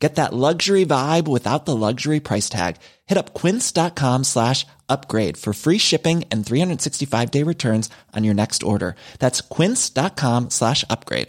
Get 0.00 0.14
that 0.14 0.32
luxury 0.32 0.86
vibe 0.86 1.28
without 1.28 1.66
the 1.66 1.76
luxury 1.76 2.20
price 2.20 2.48
tag. 2.48 2.76
Hit 3.04 3.18
up 3.18 3.34
quince.com 3.34 4.24
slash 4.24 4.66
upgrade 4.88 5.36
for 5.36 5.52
free 5.52 5.78
shipping 5.78 6.24
and 6.30 6.46
365 6.46 7.30
day 7.30 7.44
returns 7.44 7.90
on 8.16 8.24
your 8.24 8.34
next 8.34 8.62
order. 8.62 8.94
That's 9.18 9.42
quince.com 9.42 10.50
slash 10.50 10.84
upgrade. 10.90 11.28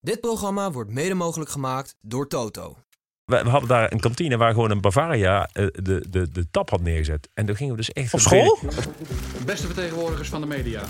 Dit 0.00 0.20
programma 0.20 0.70
wordt 0.70 0.90
mede 0.90 1.14
mogelijk 1.14 1.50
gemaakt 1.50 1.96
door 2.00 2.28
Toto. 2.28 2.76
We, 3.24 3.42
we 3.42 3.48
hadden 3.48 3.68
daar 3.68 3.92
een 3.92 4.00
kantine 4.00 4.36
waar 4.36 4.52
gewoon 4.52 4.70
een 4.70 4.80
Bavaria 4.80 5.48
eh, 5.52 5.66
de, 5.72 6.04
de, 6.10 6.30
de 6.30 6.50
tap 6.50 6.70
had 6.70 6.80
neergezet. 6.80 7.28
En 7.34 7.46
dan 7.46 7.56
gingen 7.56 7.72
we 7.72 7.78
dus 7.78 7.92
echt... 7.92 8.14
Op 8.14 8.20
school? 8.20 8.58
Beste 9.44 9.66
vertegenwoordigers 9.66 10.28
van 10.28 10.40
de 10.40 10.46
media. 10.46 10.82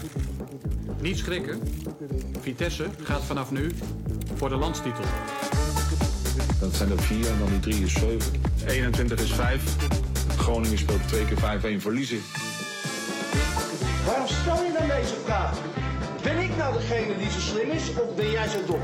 Niet 1.01 1.19
schrikken. 1.19 1.61
Vitesse 2.47 2.87
gaat 3.03 3.25
vanaf 3.25 3.51
nu 3.51 3.73
voor 4.35 4.49
de 4.49 4.57
landstitel. 4.57 5.05
Dat 6.61 6.75
zijn 6.75 6.91
er 6.91 7.03
vier 7.03 7.29
en 7.29 7.39
dan 7.39 7.49
die 7.49 7.61
drie 7.61 7.85
is 7.85 7.93
zeven. 7.93 8.33
21 8.67 9.21
is 9.21 9.33
5. 9.33 9.77
Groningen 10.37 10.79
speelt 10.79 11.09
twee 11.09 11.25
keer 11.25 11.79
5-1 11.79 11.81
verliezen. 11.81 12.19
Waarom 14.07 14.27
stel 14.27 14.65
je 14.65 14.73
dan 14.79 14.89
deze 14.89 15.15
vraag? 15.25 15.59
Ben 16.23 16.39
ik 16.39 16.57
nou 16.57 16.73
degene 16.73 17.19
die 17.19 17.31
zo 17.31 17.41
slim 17.41 17.71
is 17.71 17.91
of 17.91 18.15
ben 18.17 18.31
jij 18.31 18.49
zo 18.49 18.59
dom? 18.67 18.81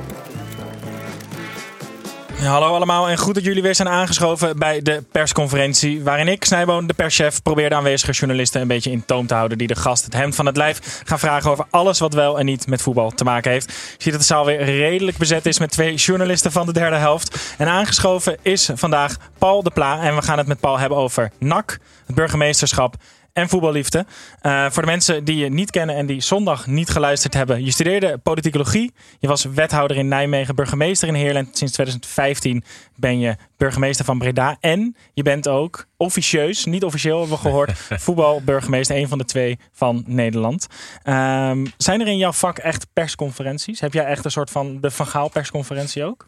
Hallo 2.44 2.74
allemaal 2.74 3.08
en 3.08 3.18
goed 3.18 3.34
dat 3.34 3.44
jullie 3.44 3.62
weer 3.62 3.74
zijn 3.74 3.88
aangeschoven 3.88 4.58
bij 4.58 4.82
de 4.82 5.04
persconferentie. 5.12 6.02
Waarin 6.02 6.28
ik, 6.28 6.44
Snijboon, 6.44 6.86
de 6.86 6.94
perschef, 6.94 7.42
probeer 7.42 7.68
de 7.68 7.74
aanwezige 7.74 8.12
journalisten 8.12 8.60
een 8.60 8.66
beetje 8.68 8.90
in 8.90 9.04
toom 9.04 9.26
te 9.26 9.34
houden. 9.34 9.58
Die 9.58 9.66
de 9.66 9.74
gast 9.74 10.04
het 10.04 10.14
hemd 10.14 10.34
van 10.34 10.46
het 10.46 10.56
lijf 10.56 11.02
gaan 11.04 11.18
vragen 11.18 11.50
over 11.50 11.64
alles 11.70 11.98
wat 11.98 12.14
wel 12.14 12.38
en 12.38 12.44
niet 12.44 12.66
met 12.66 12.82
voetbal 12.82 13.10
te 13.10 13.24
maken 13.24 13.50
heeft. 13.50 13.66
Je 13.66 14.02
ziet 14.02 14.12
dat 14.12 14.20
de 14.20 14.26
zaal 14.26 14.44
weer 14.44 14.64
redelijk 14.64 15.16
bezet 15.16 15.46
is 15.46 15.58
met 15.58 15.70
twee 15.70 15.94
journalisten 15.94 16.52
van 16.52 16.66
de 16.66 16.72
derde 16.72 16.96
helft. 16.96 17.54
En 17.58 17.68
aangeschoven 17.68 18.36
is 18.42 18.70
vandaag 18.74 19.16
Paul 19.38 19.62
de 19.62 19.70
Pla. 19.70 20.00
En 20.00 20.14
we 20.14 20.22
gaan 20.22 20.38
het 20.38 20.46
met 20.46 20.60
Paul 20.60 20.78
hebben 20.78 20.98
over 20.98 21.30
NAC, 21.38 21.78
het 22.06 22.14
burgemeesterschap 22.14 22.94
en 23.32 23.48
voetballiefde. 23.48 24.06
Uh, 24.42 24.70
voor 24.70 24.82
de 24.82 24.88
mensen 24.88 25.24
die 25.24 25.36
je 25.36 25.48
niet 25.48 25.70
kennen 25.70 25.96
en 25.96 26.06
die 26.06 26.20
zondag 26.20 26.66
niet 26.66 26.90
geluisterd 26.90 27.34
hebben. 27.34 27.64
Je 27.64 27.70
studeerde 27.70 28.18
politicologie. 28.18 28.92
Je 29.18 29.28
was 29.28 29.44
wethouder 29.44 29.96
in 29.96 30.08
Nijmegen, 30.08 30.54
burgemeester 30.54 31.08
in 31.08 31.14
Heerlen. 31.14 31.48
Sinds 31.52 31.72
2015 31.72 32.64
ben 32.96 33.18
je 33.18 33.36
burgemeester 33.56 34.04
van 34.04 34.18
Breda. 34.18 34.56
En 34.60 34.96
je 35.14 35.22
bent 35.22 35.48
ook 35.48 35.86
officieus, 35.96 36.64
niet 36.64 36.84
officieel 36.84 37.18
hebben 37.18 37.36
we 37.36 37.42
gehoord, 37.42 37.72
voetbalburgemeester. 38.04 38.96
Een 38.96 39.08
van 39.08 39.18
de 39.18 39.24
twee 39.24 39.58
van 39.72 40.04
Nederland. 40.06 40.66
Um, 41.04 41.72
zijn 41.76 42.00
er 42.00 42.08
in 42.08 42.16
jouw 42.16 42.32
vak 42.32 42.58
echt 42.58 42.86
persconferenties? 42.92 43.80
Heb 43.80 43.92
jij 43.92 44.04
echt 44.04 44.24
een 44.24 44.30
soort 44.30 44.50
van 44.50 44.80
de 44.80 44.90
Van 44.90 45.06
Gaal 45.06 45.28
persconferentie 45.28 46.04
ook? 46.04 46.24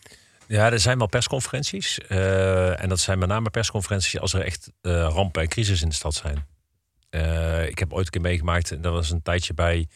Ja, 0.47 0.73
er 0.73 0.81
zijn 0.81 0.99
wel 0.99 1.07
persconferenties. 1.07 1.99
Uh, 2.09 2.83
en 2.83 2.89
dat 2.89 3.01
zijn 3.01 3.19
met 3.19 3.29
name 3.29 3.51
persconferenties 3.51 4.21
als 4.21 4.33
er 4.33 4.45
echt 4.45 4.71
uh, 4.83 4.93
rampen 4.93 5.43
en 5.43 5.49
crisis 5.49 5.83
in 5.83 5.89
de 5.89 5.95
stad 5.95 6.15
zijn. 6.15 6.54
Uh, 7.15 7.69
ik 7.69 7.79
heb 7.79 7.93
ooit 7.93 8.05
een 8.05 8.11
keer 8.11 8.21
meegemaakt, 8.21 8.83
dat 8.83 8.93
was 8.93 9.11
een 9.11 9.23
tijdje 9.23 9.55
bij 9.55 9.89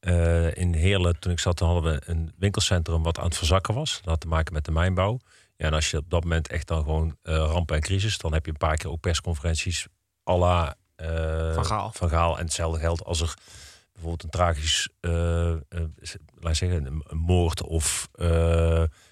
uh, 0.00 0.56
in 0.56 0.74
Heerlen. 0.74 1.18
Toen 1.18 1.32
ik 1.32 1.38
zat, 1.38 1.58
dan 1.58 1.68
hadden 1.68 1.92
we 1.92 2.02
een 2.06 2.32
winkelcentrum 2.38 3.02
wat 3.02 3.18
aan 3.18 3.24
het 3.24 3.36
verzakken 3.36 3.74
was. 3.74 3.96
Dat 3.96 4.04
had 4.04 4.20
te 4.20 4.28
maken 4.28 4.52
met 4.52 4.64
de 4.64 4.70
mijnbouw. 4.70 5.18
Ja, 5.56 5.66
en 5.66 5.72
als 5.72 5.90
je 5.90 5.96
op 5.96 6.10
dat 6.10 6.22
moment 6.22 6.48
echt 6.48 6.66
dan 6.66 6.82
gewoon 6.82 7.16
uh, 7.22 7.34
rampen 7.34 7.76
en 7.76 7.82
crisis, 7.82 8.18
dan 8.18 8.32
heb 8.32 8.44
je 8.44 8.50
een 8.50 8.56
paar 8.56 8.76
keer 8.76 8.90
ook 8.90 9.00
persconferenties 9.00 9.86
à 10.30 10.36
la 10.36 10.76
van, 11.54 11.64
Gaal. 11.64 11.92
van 11.92 12.08
Gaal. 12.08 12.38
En 12.38 12.44
hetzelfde 12.44 12.80
geldt 12.80 13.04
als 13.04 13.20
er 13.20 13.34
bijvoorbeeld 13.92 14.22
een 14.22 14.30
tragisch, 14.30 14.88
laat 16.40 16.56
zeggen, 16.56 16.86
een, 16.86 17.02
een 17.06 17.18
moord 17.18 17.62
of 17.62 18.08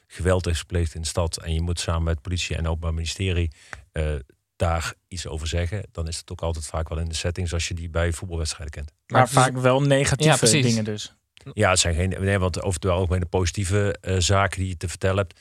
geweld 0.07 0.47
is 0.47 0.59
gepleegd 0.59 0.95
in 0.95 1.01
de 1.01 1.07
stad. 1.07 1.37
En 1.37 1.55
je 1.55 1.61
moet 1.61 1.81
samen 1.81 2.03
met 2.03 2.23
politie 2.23 2.57
en 2.57 2.67
openbaar 2.67 2.95
ministerie 2.95 3.51
daar 4.63 4.95
iets 5.09 5.27
over 5.27 5.47
zeggen, 5.47 5.83
dan 5.93 6.09
is 6.09 6.17
het 6.17 6.31
ook 6.31 6.43
altijd 6.43 6.67
vaak 6.67 6.89
wel 6.89 6.99
in 6.99 7.09
de 7.09 7.15
setting 7.15 7.49
zoals 7.49 7.69
je 7.69 7.75
die 7.75 7.91
bij 7.91 8.13
voetbalwedstrijden 8.13 8.75
kent. 8.75 8.93
Maar, 9.07 9.21
maar 9.21 9.29
vaak 9.29 9.57
wel 9.57 9.83
negatieve 9.83 10.57
ja, 10.57 10.63
dingen 10.63 10.85
dus. 10.85 11.15
Ja, 11.53 11.71
het 11.71 11.79
zijn 11.79 11.95
geen, 11.95 12.09
nee, 12.09 12.39
want 12.39 12.63
over 12.63 12.81
het 12.81 12.91
algemeen 12.91 13.21
de 13.21 13.27
positieve 13.27 13.97
uh, 14.03 14.17
zaken 14.19 14.61
die 14.61 14.69
je 14.69 14.77
te 14.77 14.89
vertellen 14.89 15.17
hebt, 15.17 15.41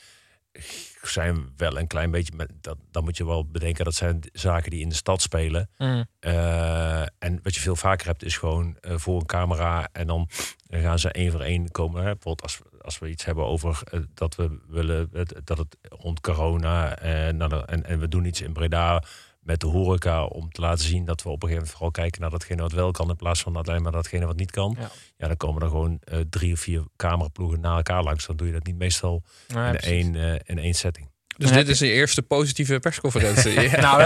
zijn 1.02 1.54
wel 1.58 1.78
een 1.78 1.88
klein 1.88 2.12
beetje, 2.12 2.34
met, 2.36 2.52
dat, 2.62 2.78
dan 2.92 3.04
moet 3.04 3.18
je 3.18 3.26
wel 3.26 3.46
bedenken 3.46 3.86
dat 3.86 3.96
zijn 3.96 4.20
zaken 4.34 4.72
die 4.72 4.82
in 4.82 4.90
de 4.90 4.96
stad 4.96 5.22
spelen. 5.22 5.70
Mm. 5.78 6.06
Uh, 6.20 7.02
en 7.02 7.40
wat 7.44 7.56
je 7.56 7.62
veel 7.62 7.76
vaker 7.76 8.08
hebt 8.08 8.24
is 8.24 8.38
gewoon 8.38 8.78
uh, 8.82 8.98
voor 8.98 9.20
een 9.20 9.26
camera 9.26 9.90
en 9.92 10.08
dan 10.08 10.30
gaan 10.70 11.00
ze 11.00 11.12
één 11.12 11.32
voor 11.32 11.42
één 11.42 11.72
komen. 11.72 12.04
Hè? 12.04 12.12
Bijvoorbeeld 12.12 12.42
als, 12.42 12.60
als 12.82 13.00
we 13.00 13.10
iets 13.10 13.26
hebben 13.26 13.46
over 13.46 13.82
uh, 13.94 14.00
dat 14.14 14.36
we 14.36 14.60
willen, 14.68 15.10
dat 15.44 15.58
het 15.58 15.78
rond 15.82 16.22
corona 16.22 16.98
en, 16.98 17.38
nou, 17.38 17.64
en, 17.66 17.86
en 17.86 18.00
we 18.00 18.08
doen 18.08 18.26
iets 18.26 18.42
in 18.42 18.54
Breda 18.54 19.04
met 19.42 19.60
de 19.60 19.68
horeca 19.68 20.24
om 20.24 20.52
te 20.52 20.62
laten 20.62 20.86
zien 20.86 21.06
dat 21.06 21.24
we 21.24 21.30
op 21.30 21.44
een 21.44 21.50
gegeven 21.50 21.54
moment 21.54 21.72
vooral 21.72 21.92
kijken 21.92 22.22
naar 22.22 22.30
datgene 22.30 22.62
wat 22.62 22.72
wel 22.72 22.92
kan 22.92 23.10
in 23.10 23.16
plaats 23.16 23.42
van 23.42 23.56
alleen 23.56 23.82
maar 23.82 23.92
datgene 23.92 24.26
wat 24.26 24.36
niet 24.36 24.52
kan. 24.52 24.76
Ja, 24.80 24.90
ja 25.18 25.28
dan 25.28 25.38
komen 25.38 25.62
er 25.62 25.68
gewoon 25.68 26.00
uh, 26.14 26.20
drie 26.30 26.54
of 26.54 26.60
vier 26.60 26.84
cameraploegen 26.96 27.60
na 27.60 27.76
elkaar 27.76 28.04
langs. 28.04 28.26
Dan 28.26 28.36
doe 28.36 28.48
je 28.48 28.54
dat 28.54 28.66
niet 28.66 28.78
meestal 28.78 29.24
ja, 29.48 29.68
in, 29.68 29.78
één, 29.78 30.14
uh, 30.14 30.34
in 30.44 30.60
één 30.60 30.74
setting. 30.74 31.10
Dus 31.38 31.52
dit 31.52 31.68
is 31.68 31.80
de 31.80 31.92
eerste 31.92 32.22
positieve 32.22 32.80
persconferentie. 32.80 33.62
ja. 33.70 33.80
nou, 33.82 33.98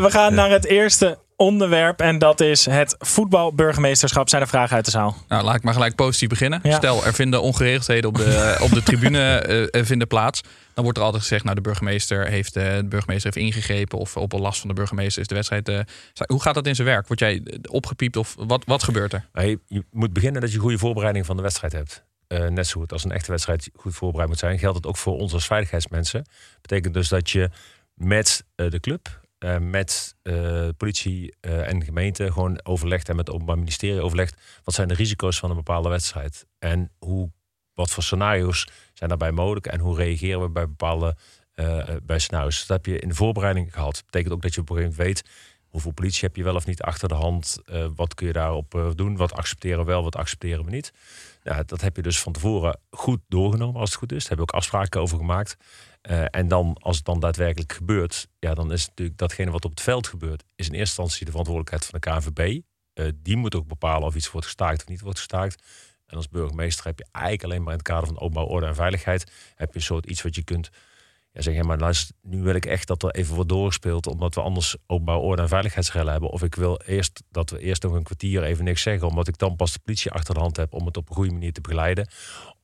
we 0.00 0.10
gaan 0.10 0.34
naar 0.34 0.50
het 0.50 0.64
eerste 0.64 1.18
onderwerp. 1.42 2.00
En 2.00 2.18
dat 2.18 2.40
is 2.40 2.66
het 2.66 2.96
voetbalburgemeesterschap. 2.98 4.28
Zijn 4.28 4.42
er 4.42 4.48
vragen 4.48 4.76
uit 4.76 4.84
de 4.84 4.90
zaal? 4.90 5.16
Nou, 5.28 5.44
laat 5.44 5.54
ik 5.54 5.62
maar 5.62 5.72
gelijk 5.72 5.94
positief 5.94 6.28
beginnen. 6.28 6.60
Ja. 6.62 6.76
Stel, 6.76 7.04
er 7.04 7.14
vinden 7.14 7.42
ongeregeldheden 7.42 8.08
op 8.08 8.16
de, 8.16 8.56
op 8.66 8.70
de 8.70 8.82
tribune 8.82 9.68
uh, 9.72 9.84
vinden 9.84 10.08
plaats. 10.08 10.40
Dan 10.74 10.84
wordt 10.84 10.98
er 10.98 11.04
altijd 11.04 11.22
gezegd, 11.22 11.44
nou 11.44 11.56
de 11.56 11.62
burgemeester 11.62 12.26
heeft, 12.26 12.56
uh, 12.56 12.76
de 12.76 12.84
burgemeester 12.84 13.32
heeft 13.32 13.46
ingegrepen. 13.46 13.98
Of 13.98 14.16
op 14.16 14.32
last 14.32 14.60
van 14.60 14.68
de 14.68 14.74
burgemeester 14.74 15.22
is 15.22 15.28
de 15.28 15.34
wedstrijd. 15.34 15.68
Uh, 15.68 15.80
hoe 16.26 16.42
gaat 16.42 16.54
dat 16.54 16.66
in 16.66 16.74
zijn 16.74 16.88
werk? 16.88 17.06
Word 17.06 17.20
jij 17.20 17.42
opgepiept 17.70 18.16
of 18.16 18.34
wat, 18.38 18.64
wat 18.66 18.82
gebeurt 18.82 19.12
er? 19.12 19.28
Hey, 19.32 19.58
je 19.66 19.84
moet 19.90 20.12
beginnen 20.12 20.40
dat 20.40 20.52
je 20.52 20.58
goede 20.58 20.78
voorbereiding 20.78 21.26
van 21.26 21.36
de 21.36 21.42
wedstrijd 21.42 21.72
hebt. 21.72 22.04
Uh, 22.28 22.46
net 22.46 22.66
zo 22.66 22.80
goed 22.80 22.92
als 22.92 23.04
een 23.04 23.12
echte 23.12 23.30
wedstrijd 23.30 23.70
goed 23.74 23.94
voorbereid 23.94 24.28
moet 24.28 24.38
zijn, 24.38 24.58
geldt 24.58 24.76
het 24.76 24.86
ook 24.86 24.96
voor 24.96 25.18
ons 25.18 25.32
als 25.32 25.46
veiligheidsmensen. 25.46 26.24
Betekent 26.60 26.94
dus 26.94 27.08
dat 27.08 27.30
je 27.30 27.50
met 27.94 28.44
de 28.54 28.80
club, 28.80 29.20
uh, 29.44 29.58
met 29.58 30.14
uh, 30.22 30.68
politie 30.76 31.34
uh, 31.40 31.68
en 31.68 31.84
gemeente 31.84 32.32
gewoon 32.32 32.64
overlegt 32.64 33.08
en 33.08 33.16
met 33.16 33.26
het 33.26 33.34
Openbaar 33.34 33.58
Ministerie 33.58 34.00
overlegt. 34.00 34.60
Wat 34.64 34.74
zijn 34.74 34.88
de 34.88 34.94
risico's 34.94 35.38
van 35.38 35.50
een 35.50 35.56
bepaalde 35.56 35.88
wedstrijd? 35.88 36.46
En 36.58 36.90
hoe, 36.98 37.30
wat 37.74 37.90
voor 37.90 38.02
scenario's 38.02 38.68
zijn 38.92 39.08
daarbij 39.08 39.32
mogelijk? 39.32 39.66
En 39.66 39.80
hoe 39.80 39.96
reageren 39.96 40.40
we 40.40 40.48
bij 40.48 40.66
bepaalde 40.66 41.16
bij 42.02 42.18
scenario's? 42.18 42.66
Dat 42.66 42.76
heb 42.76 42.86
je 42.86 43.00
in 43.00 43.08
de 43.08 43.14
voorbereiding 43.14 43.72
gehad. 43.72 43.94
Dat 43.94 44.04
betekent 44.04 44.32
ook 44.32 44.42
dat 44.42 44.54
je 44.54 44.60
op 44.60 44.70
een 44.70 44.76
gegeven 44.76 44.98
moment 44.98 45.14
weet 45.14 45.30
hoeveel 45.72 45.92
politie 45.92 46.20
heb 46.26 46.36
je 46.36 46.42
wel 46.42 46.54
of 46.54 46.66
niet 46.66 46.82
achter 46.82 47.08
de 47.08 47.14
hand? 47.14 47.56
wat 47.94 48.14
kun 48.14 48.26
je 48.26 48.32
daarop 48.32 48.92
doen? 48.94 49.16
Wat 49.16 49.32
accepteren 49.32 49.78
we 49.78 49.84
wel, 49.84 50.02
wat 50.02 50.16
accepteren 50.16 50.64
we 50.64 50.70
niet? 50.70 50.92
Nou, 51.42 51.64
dat 51.66 51.80
heb 51.80 51.96
je 51.96 52.02
dus 52.02 52.20
van 52.20 52.32
tevoren 52.32 52.80
goed 52.90 53.20
doorgenomen 53.28 53.80
als 53.80 53.90
het 53.90 53.98
goed 53.98 54.12
is. 54.12 54.18
Daar 54.18 54.28
hebben 54.28 54.46
we 54.46 54.52
ook 54.52 54.58
afspraken 54.58 55.00
over 55.00 55.16
gemaakt. 55.16 55.56
Uh, 56.02 56.24
en 56.30 56.48
dan, 56.48 56.76
als 56.80 56.96
het 56.96 57.04
dan 57.04 57.20
daadwerkelijk 57.20 57.72
gebeurt, 57.72 58.28
ja, 58.38 58.54
dan 58.54 58.72
is 58.72 58.86
natuurlijk 58.86 59.18
datgene 59.18 59.50
wat 59.50 59.64
op 59.64 59.70
het 59.70 59.80
veld 59.80 60.06
gebeurt, 60.06 60.44
is 60.54 60.66
in 60.66 60.74
eerste 60.74 60.78
instantie 60.78 61.24
de 61.24 61.30
verantwoordelijkheid 61.30 61.86
van 61.86 62.00
de 62.00 62.30
KNVB. 62.30 62.60
Die 63.22 63.36
moet 63.36 63.54
ook 63.54 63.66
bepalen 63.66 64.06
of 64.06 64.14
iets 64.14 64.30
wordt 64.30 64.46
gestaakt 64.46 64.82
of 64.82 64.88
niet 64.88 65.00
wordt 65.00 65.18
gestaakt. 65.18 65.62
En 66.06 66.16
als 66.16 66.28
burgemeester 66.28 66.84
heb 66.84 66.98
je 66.98 67.06
eigenlijk 67.12 67.44
alleen 67.44 67.62
maar 67.62 67.72
in 67.72 67.78
het 67.78 67.88
kader 67.88 68.06
van 68.06 68.20
openbouw, 68.20 68.46
orde 68.46 68.66
en 68.66 68.74
veiligheid, 68.74 69.32
heb 69.54 69.68
je 69.68 69.78
een 69.78 69.84
soort 69.84 70.06
iets 70.06 70.22
wat 70.22 70.34
je 70.34 70.42
kunt 70.42 70.70
ja, 71.32 71.40
zeggen, 71.40 71.66
maar 71.66 72.04
nu 72.22 72.42
wil 72.42 72.54
ik 72.54 72.66
echt 72.66 72.86
dat 72.86 73.02
er 73.02 73.10
even 73.10 73.34
wordt 73.34 73.48
doorgespeeld, 73.48 74.06
omdat 74.06 74.34
we 74.34 74.40
anders 74.40 74.76
openbouw, 74.86 75.20
orde 75.20 75.42
en 75.42 75.48
veiligheidsrellen 75.48 76.12
hebben. 76.12 76.30
Of 76.30 76.42
ik 76.42 76.54
wil 76.54 76.80
eerst 76.86 77.22
dat 77.30 77.50
we 77.50 77.58
eerst 77.58 77.82
nog 77.82 77.92
een 77.92 78.02
kwartier 78.02 78.42
even 78.42 78.64
niks 78.64 78.82
zeggen, 78.82 79.08
omdat 79.08 79.28
ik 79.28 79.38
dan 79.38 79.56
pas 79.56 79.72
de 79.72 79.78
politie 79.78 80.10
achter 80.10 80.34
de 80.34 80.40
hand 80.40 80.56
heb 80.56 80.72
om 80.72 80.86
het 80.86 80.96
op 80.96 81.08
een 81.08 81.14
goede 81.14 81.32
manier 81.32 81.52
te 81.52 81.60
begeleiden. 81.60 82.08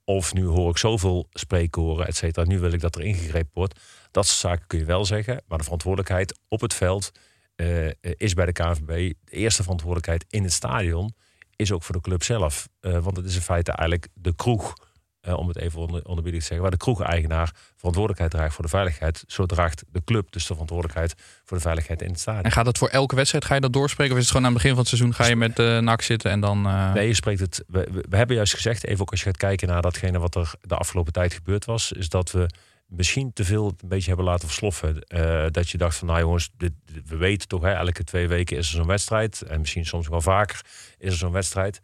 Of 0.05 0.35
nu 0.35 0.45
hoor 0.45 0.71
ik 0.71 0.77
zoveel 0.77 1.27
spreekkoren, 1.31 2.07
et 2.07 2.17
cetera. 2.17 2.47
Nu 2.47 2.59
wil 2.59 2.73
ik 2.73 2.81
dat 2.81 2.95
er 2.95 3.03
ingegrepen 3.03 3.51
wordt. 3.53 3.81
Dat 4.11 4.27
soort 4.27 4.39
zaken 4.39 4.67
kun 4.67 4.79
je 4.79 4.85
wel 4.85 5.05
zeggen. 5.05 5.43
Maar 5.47 5.59
de 5.59 5.65
verantwoordelijkheid 5.65 6.39
op 6.49 6.61
het 6.61 6.75
veld 6.75 7.13
uh, 7.57 7.91
is 8.01 8.35
bij 8.35 8.47
de 8.47 8.53
KNVB. 8.53 9.13
De 9.25 9.37
eerste 9.37 9.63
verantwoordelijkheid 9.63 10.25
in 10.29 10.43
het 10.43 10.53
stadion 10.53 11.15
is 11.57 11.73
ook 11.73 11.83
voor 11.83 11.95
de 11.95 12.01
club 12.01 12.23
zelf. 12.23 12.69
Uh, 12.81 12.99
want 12.99 13.17
het 13.17 13.27
is 13.27 13.35
in 13.35 13.41
feite 13.41 13.73
eigenlijk 13.73 14.09
de 14.15 14.35
kroeg 14.35 14.75
eh, 15.21 15.37
om 15.39 15.49
het 15.49 15.57
even 15.59 15.81
onder, 15.81 16.05
onderbiedig 16.05 16.41
te 16.41 16.47
zeggen, 16.47 16.63
waar 16.63 16.77
de 16.79 16.85
kroegeigenaar 16.85 17.53
verantwoordelijkheid 17.77 18.31
draagt 18.31 18.55
voor 18.55 18.65
de 18.65 18.71
veiligheid. 18.71 19.25
Zo 19.27 19.47
draagt 19.47 19.85
de 19.93 20.05
club 20.05 20.33
dus 20.33 20.47
de 20.47 20.53
verantwoordelijkheid 20.53 21.15
voor 21.45 21.57
de 21.57 21.63
veiligheid 21.63 22.03
in 22.03 22.11
het 22.11 22.21
stadion. 22.21 22.45
En 22.45 22.53
gaat 22.53 22.65
dat 22.65 22.79
voor 22.79 22.89
elke 22.89 23.15
wedstrijd? 23.15 23.45
Ga 23.45 23.55
je 23.55 23.61
dat 23.61 23.73
doorspreken? 23.73 24.13
Of 24.13 24.19
is 24.19 24.25
het 24.25 24.33
gewoon 24.37 24.47
aan 24.47 24.53
het 24.55 24.63
begin 24.63 24.77
van 24.77 24.87
het 24.87 24.97
seizoen 24.99 25.15
ga 25.15 25.27
je 25.27 25.37
met 25.37 25.57
de 25.57 25.79
NAC 25.83 26.03
zitten 26.03 26.31
en 26.31 26.41
dan... 26.41 26.67
eh, 26.67 26.93
Nee, 26.93 27.07
je 27.07 27.15
spreekt 27.15 27.41
het. 27.41 27.65
We, 27.67 28.17
hebben 28.17 28.37
juist 28.37 28.55
gezegd, 28.55 28.85
even 28.85 29.01
ook 29.01 29.11
als 29.11 29.21
je 29.21 29.27
gaat 29.27 29.37
kijken 29.37 29.69
naar 29.69 29.83
datgene 29.83 30.19
wat 30.19 30.35
er 30.35 30.53
de 30.61 30.77
afgelopen 30.77 31.13
tijd 31.13 31.33
gebeurd 31.35 31.65
was, 31.65 31.93
is 31.93 32.09
dat 32.09 32.31
we 32.31 32.51
misschien 32.87 33.33
te 33.33 33.45
veel 33.45 33.67
een 33.67 33.89
beetje 33.89 34.07
hebben 34.09 34.25
laten 34.27 34.47
versloffen. 34.49 35.07
Dat 35.53 35.71
je 35.71 35.79
dacht 35.79 35.97
van, 35.97 36.07
nou 36.09 36.21
jongens, 36.21 36.51
dit, 36.57 36.73
we 37.07 37.17
weten 37.17 37.49
toch, 37.49 37.63
hè, 37.63 37.73
elke 37.73 38.05
twee 38.05 38.29
weken 38.29 38.57
is 38.57 38.69
er 38.69 38.75
zo'n 38.77 38.87
wedstrijd. 38.87 39.43
En 39.43 39.61
misschien 39.61 39.87
soms 39.87 40.09
wel 40.09 40.21
vaker 40.21 40.61
is 40.99 41.13
er 41.13 41.19
zo'n 41.19 41.33
wedstrijd. 41.33 41.81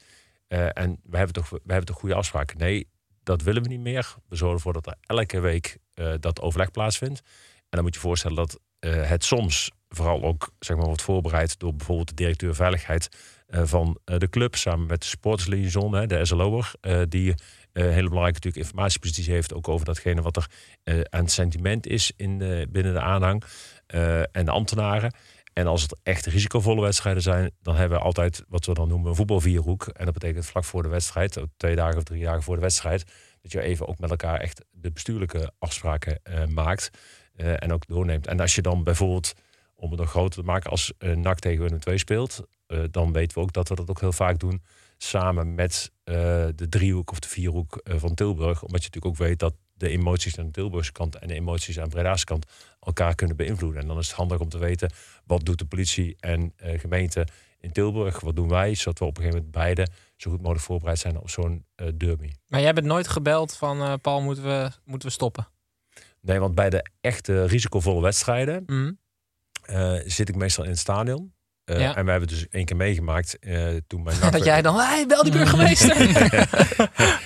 En 0.48 1.00
we 1.02 1.16
hebben, 1.16 1.32
toch, 1.34 1.48
we 1.50 1.58
hebben 1.66 1.84
toch 1.86 1.98
goede 1.98 2.14
afspraken. 2.14 2.58
Nee, 2.58 2.86
dat 3.24 3.42
willen 3.42 3.62
we 3.62 3.68
niet 3.68 3.80
meer. 3.80 4.14
We 4.28 4.36
zorgen 4.36 4.56
ervoor 4.56 4.72
dat 4.72 4.86
er 4.86 4.94
elke 5.00 5.40
week 5.40 5.78
eh, 5.94 6.14
dat 6.20 6.40
overleg 6.40 6.70
plaatsvindt. 6.70 7.20
En 7.74 7.80
dan 7.80 7.82
moet 7.82 7.94
je 7.94 8.00
voorstellen 8.00 8.36
dat 8.36 8.58
eh, 8.84 9.08
het 9.08 9.24
soms 9.24 9.70
vooral 9.88 10.22
ook 10.22 10.50
zeg 10.58 10.76
maar, 10.76 10.86
wordt 10.86 11.02
voorbereid 11.02 11.58
door 11.58 11.74
bijvoorbeeld 11.74 12.08
de 12.08 12.14
directeur 12.14 12.54
veiligheid 12.54 13.08
eh, 13.46 13.62
van 13.64 13.98
de 14.04 14.28
club, 14.28 14.54
samen 14.54 14.86
met 14.86 15.00
de 15.00 15.06
sportsliaison, 15.06 16.08
de 16.08 16.24
SLO'er, 16.24 16.72
die 17.08 17.34
eh, 17.72 17.82
hele 17.82 18.08
belangrijke 18.08 18.32
natuurlijk 18.32 18.56
informatiepositie 18.56 19.32
heeft 19.32 19.54
ook 19.54 19.68
over 19.68 19.86
datgene 19.86 20.22
wat 20.22 20.36
er 20.36 20.50
aan 21.10 21.28
sentiment 21.28 21.86
is 21.86 22.12
in 22.16 22.38
binnen 22.70 22.92
de 22.92 23.00
aanhang 23.00 23.44
en 24.32 24.44
de 24.44 24.50
ambtenaren. 24.50 25.14
En 25.54 25.66
als 25.66 25.82
het 25.82 25.96
echt 26.02 26.26
risicovolle 26.26 26.80
wedstrijden 26.80 27.22
zijn, 27.22 27.50
dan 27.62 27.76
hebben 27.76 27.98
we 27.98 28.04
altijd 28.04 28.44
wat 28.48 28.66
we 28.66 28.74
dan 28.74 28.88
noemen 28.88 29.08
een 29.08 29.16
voetbalvierhoek. 29.16 29.86
En 29.86 30.04
dat 30.04 30.14
betekent 30.14 30.46
vlak 30.46 30.64
voor 30.64 30.82
de 30.82 30.88
wedstrijd, 30.88 31.38
twee 31.56 31.76
dagen 31.76 31.96
of 31.96 32.02
drie 32.02 32.22
dagen 32.22 32.42
voor 32.42 32.54
de 32.54 32.60
wedstrijd, 32.60 33.04
dat 33.42 33.52
je 33.52 33.60
even 33.60 33.88
ook 33.88 33.98
met 33.98 34.10
elkaar 34.10 34.40
echt 34.40 34.64
de 34.70 34.90
bestuurlijke 34.90 35.52
afspraken 35.58 36.20
eh, 36.22 36.46
maakt 36.46 36.90
eh, 37.36 37.62
en 37.62 37.72
ook 37.72 37.86
doorneemt. 37.86 38.26
En 38.26 38.40
als 38.40 38.54
je 38.54 38.62
dan 38.62 38.84
bijvoorbeeld, 38.84 39.32
om 39.74 39.90
het 39.90 40.00
nog 40.00 40.10
groter 40.10 40.40
te 40.40 40.46
maken, 40.46 40.70
als 40.70 40.92
uh, 40.98 41.16
NAC 41.16 41.38
tegen 41.38 41.62
Willem 41.62 41.78
II 41.84 41.98
speelt, 41.98 42.46
eh, 42.66 42.78
dan 42.90 43.12
weten 43.12 43.38
we 43.38 43.42
ook 43.42 43.52
dat 43.52 43.68
we 43.68 43.74
dat 43.74 43.90
ook 43.90 44.00
heel 44.00 44.12
vaak 44.12 44.38
doen 44.38 44.62
samen 44.96 45.54
met 45.54 45.92
eh, 46.04 46.14
de 46.54 46.68
driehoek 46.68 47.10
of 47.10 47.18
de 47.18 47.28
vierhoek 47.28 47.76
eh, 47.76 47.96
van 47.98 48.14
Tilburg. 48.14 48.62
Omdat 48.62 48.82
je 48.82 48.88
natuurlijk 48.88 49.06
ook 49.06 49.26
weet 49.26 49.38
dat 49.38 49.54
de 49.72 49.88
emoties 49.88 50.38
aan 50.38 50.44
de 50.44 50.50
Tilburgse 50.50 50.92
kant 50.92 51.18
en 51.18 51.28
de 51.28 51.34
emoties 51.34 51.78
aan 51.78 51.88
de 51.88 51.94
Breda's 51.94 52.24
kant 52.24 52.46
elkaar 52.80 53.14
kunnen 53.14 53.36
beïnvloeden. 53.36 53.80
En 53.80 53.88
dan 53.88 53.98
is 53.98 54.06
het 54.06 54.16
handig 54.16 54.38
om 54.38 54.48
te 54.48 54.58
weten 54.58 54.92
wat 55.26 55.44
doet 55.44 55.58
de 55.58 55.64
politie 55.66 56.16
en 56.20 56.52
eh, 56.56 56.80
gemeente 56.80 57.26
in 57.60 57.72
Tilburg, 57.72 58.20
wat 58.20 58.36
doen 58.36 58.48
wij, 58.48 58.74
zodat 58.74 58.98
we 58.98 59.04
op 59.04 59.16
een 59.16 59.22
gegeven 59.22 59.44
moment 59.44 59.56
beide 59.64 59.86
zo 60.16 60.30
goed 60.30 60.40
mogelijk 60.40 60.64
voorbereid 60.64 60.98
zijn 60.98 61.18
op 61.20 61.30
zo'n 61.30 61.64
eh, 61.74 61.86
derby. 61.96 62.30
Maar 62.48 62.60
jij 62.60 62.72
bent 62.72 62.86
nooit 62.86 63.08
gebeld 63.08 63.56
van 63.56 63.80
eh, 63.82 63.92
Paul, 64.00 64.20
moeten 64.22 64.44
we, 64.44 64.70
moeten 64.84 65.08
we 65.08 65.14
stoppen? 65.14 65.48
Nee, 66.20 66.38
want 66.38 66.54
bij 66.54 66.70
de 66.70 66.86
echte 67.00 67.44
risicovolle 67.46 68.00
wedstrijden 68.02 68.62
Mhm. 68.66 68.92
zit 70.06 70.28
ik 70.28 70.34
meestal 70.36 70.64
in 70.64 70.70
het 70.70 70.78
stadion. 70.78 71.32
Ja. 71.64 71.96
En 71.96 72.04
we 72.04 72.10
hebben 72.10 72.28
dus 72.28 72.48
één 72.48 72.64
keer 72.64 72.76
meegemaakt 72.76 73.38
eh, 73.38 73.68
toen 73.86 74.02
bij 74.02 74.14
NAC... 74.20 74.32
dat 74.32 74.44
jij 74.44 74.62
dan, 74.62 74.76
hey, 74.76 75.06
bel 75.06 75.22
die 75.22 75.32
burgemeester. 75.32 75.96
nee, 76.06 76.14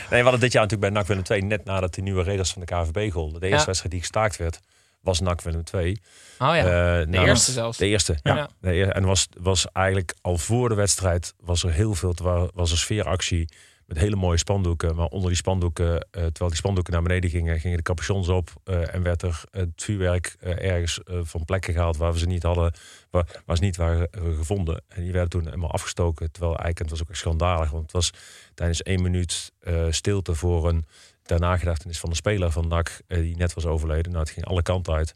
we 0.08 0.16
hadden 0.22 0.40
dit 0.40 0.52
jaar 0.52 0.62
natuurlijk 0.62 0.80
bij 0.80 0.90
NAC 0.90 1.06
Willem 1.06 1.22
II, 1.30 1.42
net 1.42 1.64
nadat 1.64 1.94
de 1.94 2.02
nieuwe 2.02 2.22
regels 2.22 2.52
van 2.52 2.62
de 2.64 2.74
KVB 2.74 3.12
golden. 3.12 3.40
De 3.40 3.46
eerste 3.46 3.60
Ja. 3.60 3.64
wedstrijd 3.66 3.90
die 3.92 4.00
gestaakt 4.00 4.36
werd, 4.36 4.60
was 5.00 5.20
NAC 5.20 5.40
Willem 5.40 5.62
II. 5.74 5.98
Oh 6.38 6.54
ja, 6.54 6.56
Eh, 6.56 6.64
de 7.00 7.06
nou, 7.10 7.26
eerste 7.26 7.52
zelfs. 7.52 7.78
De 7.78 7.86
eerste, 7.86 8.18
ja. 8.22 8.48
En 8.60 9.04
was, 9.04 9.28
was 9.40 9.66
eigenlijk 9.72 10.14
al 10.20 10.38
voor 10.38 10.68
de 10.68 10.74
wedstrijd 10.74 11.34
was 11.40 11.62
er 11.64 11.72
heel 11.72 11.94
veel, 11.94 12.14
was 12.54 12.70
er 12.70 12.78
sfeeractie 12.78 13.48
met 13.86 13.98
hele 13.98 14.16
mooie 14.16 14.38
spandoeken. 14.38 14.96
Maar 14.96 15.06
onder 15.06 15.28
die 15.28 15.36
spandoeken, 15.36 16.00
eh, 16.00 16.00
terwijl 16.10 16.48
die 16.48 16.56
spandoeken 16.56 16.92
naar 16.92 17.02
beneden 17.02 17.30
gingen, 17.30 17.60
gingen 17.60 17.76
de 17.76 17.82
capuchons 17.82 18.28
op. 18.28 18.50
eh, 18.64 18.94
en 18.94 19.02
werd 19.02 19.22
er 19.22 19.42
het 19.50 19.68
vuurwerk 19.76 20.36
ergens 20.40 21.00
van 21.04 21.44
plekken 21.44 21.72
gehaald 21.72 21.96
waar 21.96 22.12
we 22.12 22.18
ze 22.18 22.26
niet 22.26 22.42
hadden, 22.42 22.72
waar, 23.10 23.42
waar 23.46 23.56
ze 23.56 23.62
niet 23.62 23.76
waren 23.76 24.08
gevonden. 24.36 24.82
En 24.88 25.02
die 25.02 25.12
werden 25.12 25.30
toen 25.30 25.44
helemaal 25.44 25.72
afgestoken. 25.72 26.30
Terwijl 26.32 26.52
eigenlijk, 26.52 26.78
het 26.78 26.90
was 26.90 27.02
ook 27.02 27.08
echt 27.10 27.18
schandalig, 27.18 27.70
want 27.70 27.82
het 27.82 27.92
was 27.92 28.10
tijdens 28.54 28.82
één 28.82 29.02
minuut 29.02 29.52
stilte 29.90 30.34
voor 30.34 30.68
een 30.68 30.86
ter 31.28 31.40
nagedachtenis 31.40 31.98
van 31.98 32.10
een 32.10 32.16
speler 32.16 32.50
van 32.50 32.68
NAC 32.68 33.00
eh, 33.06 33.18
die 33.18 33.36
net 33.36 33.54
was 33.54 33.66
overleden. 33.66 34.12
Nou, 34.12 34.24
het 34.24 34.32
ging 34.32 34.46
alle 34.46 34.62
kanten 34.62 34.94
uit. 34.94 35.14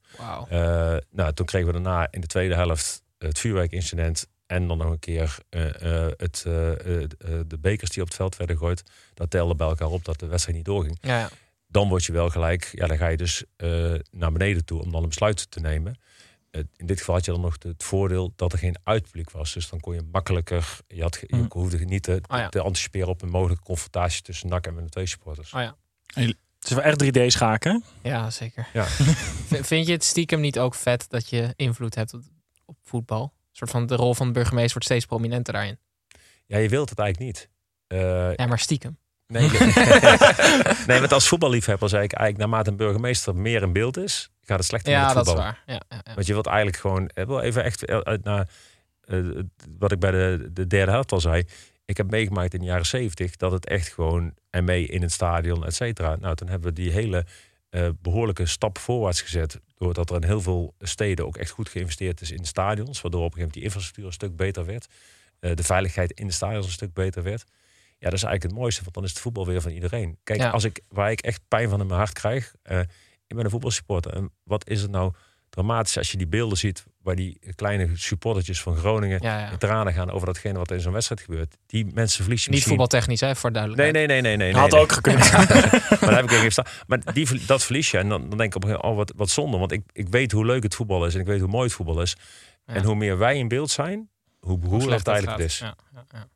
Eh, 0.49 0.97
nou, 1.11 1.32
toen 1.32 1.47
kregen 1.47 1.67
we 1.67 1.73
daarna 1.73 2.09
in 2.11 2.20
de 2.20 2.26
tweede 2.26 2.55
helft 2.55 3.03
het 3.19 3.38
vuurwerkincident. 3.38 4.26
En 4.47 4.69
dan 4.69 4.79
nog 4.79 4.91
een 4.91 4.99
keer 4.99 5.38
eh, 5.49 5.61
het, 6.17 6.43
de 7.47 7.59
bekers 7.61 7.91
die 7.91 8.03
op 8.03 8.09
het 8.09 8.17
veld 8.17 8.37
werden 8.37 8.56
gegooid. 8.56 8.82
Dat 9.14 9.31
telde 9.31 9.55
bij 9.55 9.67
elkaar 9.69 9.88
op 9.88 10.05
dat 10.05 10.19
de 10.19 10.26
wedstrijd 10.26 10.56
niet 10.56 10.67
doorging. 10.67 10.99
Ja, 11.00 11.19
ja. 11.19 11.29
Dan 11.69 11.88
word 11.88 12.05
je 12.05 12.12
wel 12.12 12.31
gelijk, 12.31 12.70
ja, 12.73 12.87
dan 12.87 12.97
ga 12.97 13.06
je 13.09 13.17
dus 13.17 13.44
naar 14.11 14.32
beneden 14.32 14.64
toe 14.64 14.81
om 14.82 14.93
dan 14.93 15.03
een 15.03 15.09
besluit 15.09 15.50
te 15.50 15.61
nemen. 15.61 15.97
In 16.76 16.87
dit 16.87 16.99
geval 16.99 17.14
had 17.14 17.25
je 17.25 17.31
dan 17.32 17.41
nog 17.41 17.56
het 17.59 17.82
voordeel 17.85 18.32
dat 18.37 18.53
er 18.53 18.59
geen 18.59 18.76
uitpubliek 18.85 19.31
was. 19.31 19.53
Dus 19.53 19.69
dan 19.69 19.81
kon 19.81 19.94
je 19.94 20.03
makkelijker, 20.12 20.79
je, 20.88 21.03
had, 21.03 21.19
je 21.26 21.37
Hm. 21.37 21.44
hoefde 21.49 21.79
niet 21.85 22.03
te, 22.03 22.20
Oh 22.31 22.38
ja. 22.38 22.49
te 22.49 22.61
anticiperen 22.61 23.09
op 23.09 23.23
een 23.23 23.29
mogelijke 23.31 23.62
confrontatie 23.62 24.23
tussen 24.23 24.49
NAC 24.49 24.67
en 24.67 24.87
II 24.97 25.06
supporters. 25.06 25.53
Oh 25.53 25.61
ja. 25.61 25.76
Het 26.14 26.70
is 26.70 26.76
wel 26.76 26.82
echt 26.82 27.05
3D 27.05 27.26
schaken. 27.26 27.85
ja, 28.03 28.31
zeker. 28.31 28.67
Ja. 28.73 28.85
Vind 29.70 29.87
je 29.87 29.93
het 29.93 30.05
stiekem 30.05 30.41
niet 30.41 30.59
ook 30.59 30.75
vet 30.75 31.06
dat 31.09 31.29
je 31.29 31.53
invloed 31.56 31.94
hebt 31.94 32.14
op, 32.14 32.23
op 32.64 32.76
voetbal? 32.85 33.23
Een 33.23 33.59
soort 33.59 33.70
van 33.70 33.87
de 33.87 33.94
rol 33.97 34.14
van 34.14 34.26
de 34.26 34.32
burgemeester 34.32 34.73
wordt 34.73 34.85
steeds 34.87 35.06
prominenter 35.06 35.53
daarin. 35.53 35.79
Ja, 36.47 36.59
je 36.59 36.69
wilt 36.69 36.91
het 36.91 36.99
eigenlijk 36.99 37.32
niet. 37.38 37.49
Eh, 37.87 38.35
Ja, 38.35 38.47
maar 38.47 38.59
stiekem. 38.59 38.99
Nee, 39.26 39.49
nee, 40.87 40.99
want 41.00 41.12
als 41.12 41.29
voetballiefhebber 41.29 41.88
zei 41.88 42.03
ik 42.05 42.12
eigenlijk, 42.12 42.50
naarmate 42.50 42.70
een 42.70 42.76
burgemeester 42.76 43.35
meer 43.37 43.62
in 43.62 43.73
beeld 43.73 43.97
is, 43.97 44.31
gaat 44.41 44.59
het 44.59 44.67
slechter 44.67 44.93
met 44.93 45.00
Ja, 45.00 45.06
het 45.06 45.17
dat 45.17 45.26
is 45.26 45.32
voetbal. 45.32 45.50
waar. 45.50 45.62
Ja, 45.67 45.82
ja, 45.88 46.00
ja. 46.05 46.14
Want 46.14 46.26
je 46.26 46.32
wilt 46.32 46.47
eigenlijk 46.47 46.76
gewoon, 46.76 47.09
eh, 47.09 47.26
wel 47.26 47.41
even 47.41 47.64
echt 47.64 47.85
eh, 47.85 47.99
uit 47.99 48.25
naar 48.25 48.49
wat 49.79 49.93
ik 49.93 49.99
bij 50.00 50.11
de, 50.11 50.49
de 50.53 50.67
derde 50.67 50.91
helft 50.93 51.12
al 51.12 51.20
zei. 51.20 51.44
Ik 51.92 51.98
heb 51.98 52.10
meegemaakt 52.10 52.54
in 52.54 52.60
de 52.60 52.66
jaren 52.66 52.86
zeventig 52.86 53.36
dat 53.36 53.52
het 53.52 53.66
echt 53.66 53.88
gewoon 53.92 54.34
en 54.50 54.64
mee 54.64 54.86
in 54.86 55.02
het 55.02 55.12
stadion, 55.12 55.64
et 55.66 55.74
cetera. 55.74 56.16
Nou, 56.16 56.34
toen 56.34 56.48
hebben 56.48 56.68
we 56.68 56.74
die 56.82 56.90
hele 56.92 57.26
eh, 57.70 57.88
behoorlijke 58.02 58.46
stap 58.46 58.78
voorwaarts 58.78 59.20
gezet. 59.22 59.60
Doordat 59.76 60.10
er 60.10 60.16
in 60.16 60.24
heel 60.24 60.40
veel 60.40 60.74
steden 60.78 61.26
ook 61.26 61.36
echt 61.36 61.50
goed 61.50 61.68
geïnvesteerd 61.68 62.20
is 62.20 62.30
in 62.30 62.44
stadions. 62.44 63.00
Waardoor 63.00 63.20
op 63.24 63.26
een 63.26 63.32
gegeven 63.32 63.38
moment 63.38 63.52
die 63.54 63.62
infrastructuur 63.62 64.06
een 64.06 64.12
stuk 64.12 64.36
beter 64.36 64.64
werd. 64.64 64.86
Eh, 65.40 65.54
de 65.54 65.62
veiligheid 65.62 66.12
in 66.12 66.26
de 66.26 66.32
stadions 66.32 66.66
een 66.66 66.72
stuk 66.72 66.92
beter 66.92 67.22
werd. 67.22 67.44
Ja, 67.98 68.08
dat 68.08 68.12
is 68.18 68.22
eigenlijk 68.22 68.42
het 68.42 68.52
mooiste, 68.62 68.82
want 68.82 68.94
dan 68.94 69.04
is 69.04 69.10
het 69.10 69.18
voetbal 69.20 69.46
weer 69.46 69.60
van 69.60 69.70
iedereen. 69.70 70.18
Kijk, 70.24 70.40
Ja. 70.40 70.50
als 70.50 70.64
ik, 70.64 70.80
waar 70.88 71.10
ik 71.10 71.20
echt 71.20 71.40
pijn 71.48 71.68
van 71.68 71.80
in 71.80 71.86
mijn 71.86 71.98
hart 71.98 72.12
krijg. 72.12 72.54
eh, 72.62 72.80
ik 73.26 73.36
ben 73.36 73.44
een 73.44 73.50
voetbalsupporter. 73.50 74.12
En 74.12 74.30
wat 74.42 74.68
is 74.68 74.82
het 74.82 74.90
nou 74.90 75.12
dramatisch 75.54 75.99
als 75.99 76.10
je 76.10 76.16
die 76.16 76.26
beelden 76.26 76.58
ziet... 76.58 76.84
waar 77.02 77.14
die 77.14 77.38
kleine 77.54 77.90
supportertjes 77.94 78.62
van 78.62 78.76
Groningen 78.76 79.19
Ja, 79.22 79.38
ja. 79.38 79.50
in 79.50 79.59
tranen 79.59 79.92
gaan... 79.92 80.11
over 80.11 80.26
datgene 80.26 80.59
wat 80.59 80.71
er 80.71 80.76
in 80.76 80.82
zo'n 80.82 80.92
wedstrijd 80.92 81.21
gebeurt. 81.21 81.56
Die 81.66 81.85
mensen 81.85 82.21
verliezen 82.23 82.50
Niet 82.50 82.61
misschien... 82.61 82.78
voetbaltechnisch, 82.78 83.21
hè, 83.21 83.37
voor 83.37 83.50
Nee, 83.50 83.61
duidelijkheid. 83.61 84.09
nee, 84.09 84.21
nee, 84.21 84.37
nee. 84.37 84.52
nee 84.52 84.61
Had 84.61 84.71
nee. 84.71 84.80
ook 84.80 84.92
gekund. 84.92 85.18
maar 85.32 85.47
daar 86.00 86.14
heb 86.14 86.23
ik 86.23 86.28
tegen 86.28 86.44
gestaan. 86.44 86.66
Maar 86.87 87.12
die, 87.12 87.44
dat 87.47 87.62
verlies 87.62 87.90
je. 87.90 87.99
En 87.99 88.09
dan, 88.09 88.28
dan 88.28 88.38
denk 88.38 88.50
ik 88.50 88.56
op 88.56 88.62
een 88.62 88.68
gegeven 88.68 88.88
moment, 88.90 89.11
oh, 89.11 89.16
wat, 89.16 89.26
wat 89.26 89.30
zonde. 89.30 89.59
Want 89.59 89.73
ik, 89.73 89.82
ik 89.92 90.09
weet 90.09 90.32
hoe 90.32 90.47
leuk 90.47 90.62
het 90.62 90.75
voetbal 90.75 91.06
is. 91.06 91.14
En 91.14 91.21
ik 91.21 91.26
weet 91.26 91.40
hoe 91.40 91.49
mooi 91.49 91.64
het 91.64 91.73
voetbal 91.73 92.00
is. 92.02 92.16
Ja. 92.66 92.75
En 92.75 92.85
hoe 92.85 92.94
meer 92.94 93.18
wij 93.18 93.38
in 93.38 93.49
beeld 93.49 93.71
zijn, 93.71 94.09
hoe 94.40 94.59
beroerd 94.59 94.82
slecht 94.82 94.99
het 94.99 95.09
eigenlijk 95.09 95.42
het 95.42 95.50
is. 95.50 95.59
ja, 95.59 95.75
ja. 96.12 96.28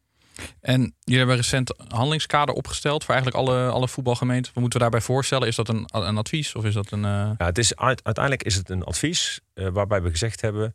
En 0.60 0.94
jullie 1.00 1.18
hebben 1.18 1.36
recent 1.36 1.74
handelingskader 1.88 2.54
opgesteld 2.54 3.04
voor 3.04 3.14
eigenlijk 3.14 3.46
alle, 3.46 3.68
alle 3.68 3.88
voetbalgemeenten. 3.88 4.52
Wat 4.52 4.60
moeten 4.62 4.78
we 4.78 4.84
daarbij 4.84 5.06
voorstellen? 5.06 5.48
Is 5.48 5.56
dat 5.56 5.68
een, 5.68 5.88
een 5.92 6.16
advies 6.16 6.54
of 6.54 6.64
is 6.64 6.74
dat 6.74 6.90
een... 6.90 7.04
eh, 7.04 7.30
Ja, 7.38 7.44
het 7.46 7.58
is, 7.58 7.76
uit- 7.76 8.04
uiteindelijk 8.04 8.44
is 8.44 8.54
het 8.54 8.70
een 8.70 8.84
advies 8.84 9.40
eh, 9.54 9.68
waarbij 9.68 10.02
we 10.02 10.10
gezegd 10.10 10.40
hebben... 10.40 10.74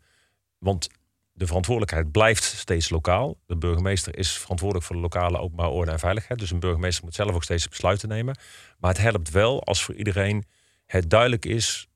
want 0.58 0.90
de 1.34 1.46
verantwoordelijkheid 1.48 2.12
blijft 2.12 2.44
steeds 2.44 2.90
lokaal. 2.90 3.38
De 3.46 3.58
burgemeester 3.58 4.18
is 4.18 4.32
verantwoordelijk 4.32 4.88
voor 4.88 4.96
de 4.96 5.02
lokale 5.02 5.38
openbare 5.38 5.70
orde 5.70 5.92
en 5.92 6.00
veiligheid. 6.00 6.40
Dus 6.40 6.52
een 6.52 6.60
burgemeester 6.60 7.04
moet 7.04 7.16
zelf 7.16 7.32
ook 7.34 7.44
steeds 7.44 7.68
besluiten 7.68 8.10
nemen. 8.10 8.38
Maar 8.80 8.92
het 8.92 9.02
helpt 9.02 9.30
wel 9.32 9.64
als 9.64 9.84
voor 9.84 9.96
iedereen 9.96 10.46
het 10.86 11.10
duidelijk 11.10 11.46
is... 11.46 11.88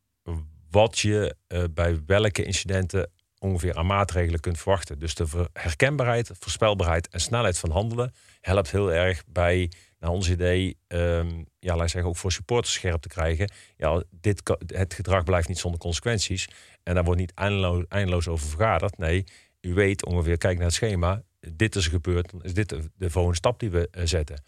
wat 0.69 0.99
je 0.99 1.35
eh, 1.47 1.63
bij 1.71 2.01
welke 2.05 2.43
incidenten 2.43 3.11
ongeveer 3.39 3.75
aan 3.75 3.85
maatregelen 3.85 4.39
kunt 4.39 4.57
verwachten. 4.57 4.99
Dus 4.99 5.15
de 5.15 5.49
herkenbaarheid, 5.53 6.31
voorspelbaarheid 6.39 7.07
en 7.07 7.19
snelheid 7.21 7.59
van 7.59 7.71
handelen... 7.71 8.13
helpt 8.41 8.71
heel 8.71 8.93
erg 8.93 9.23
bij, 9.27 9.71
naar 9.99 10.09
ons 10.09 10.29
idee... 10.29 10.77
ehm, 10.87 11.43
ja, 11.59 11.75
laat 11.75 11.89
zeggen, 11.89 12.09
ook 12.09 12.17
voor 12.17 12.31
supporters 12.31 12.73
scherp 12.73 13.01
te 13.01 13.07
krijgen 13.07 13.51
ja, 13.77 14.03
dit, 14.09 14.41
het 14.65 14.93
gedrag 14.93 15.23
blijft 15.23 15.47
niet 15.47 15.59
zonder 15.59 15.79
consequenties. 15.79 16.47
En 16.83 16.93
daar 16.93 17.03
wordt 17.03 17.19
niet 17.19 17.33
eindeloos, 17.33 17.83
eindeloos 17.87 18.27
over 18.27 18.47
vergaderd. 18.47 18.97
Nee, 18.97 19.23
u 19.61 19.73
weet 19.73 20.05
ongeveer, 20.05 20.37
kijk 20.37 20.55
naar 20.57 20.65
het 20.65 20.75
schema. 20.75 21.21
Dit 21.53 21.75
is 21.75 21.87
gebeurd, 21.87 22.31
dan 22.31 22.43
is 22.43 22.53
dit 22.53 22.69
de, 22.69 22.91
de 22.95 23.09
volgende 23.09 23.37
stap 23.37 23.59
die 23.59 23.69
we 23.69 23.87
eh, 23.91 24.05
zetten. 24.05 24.43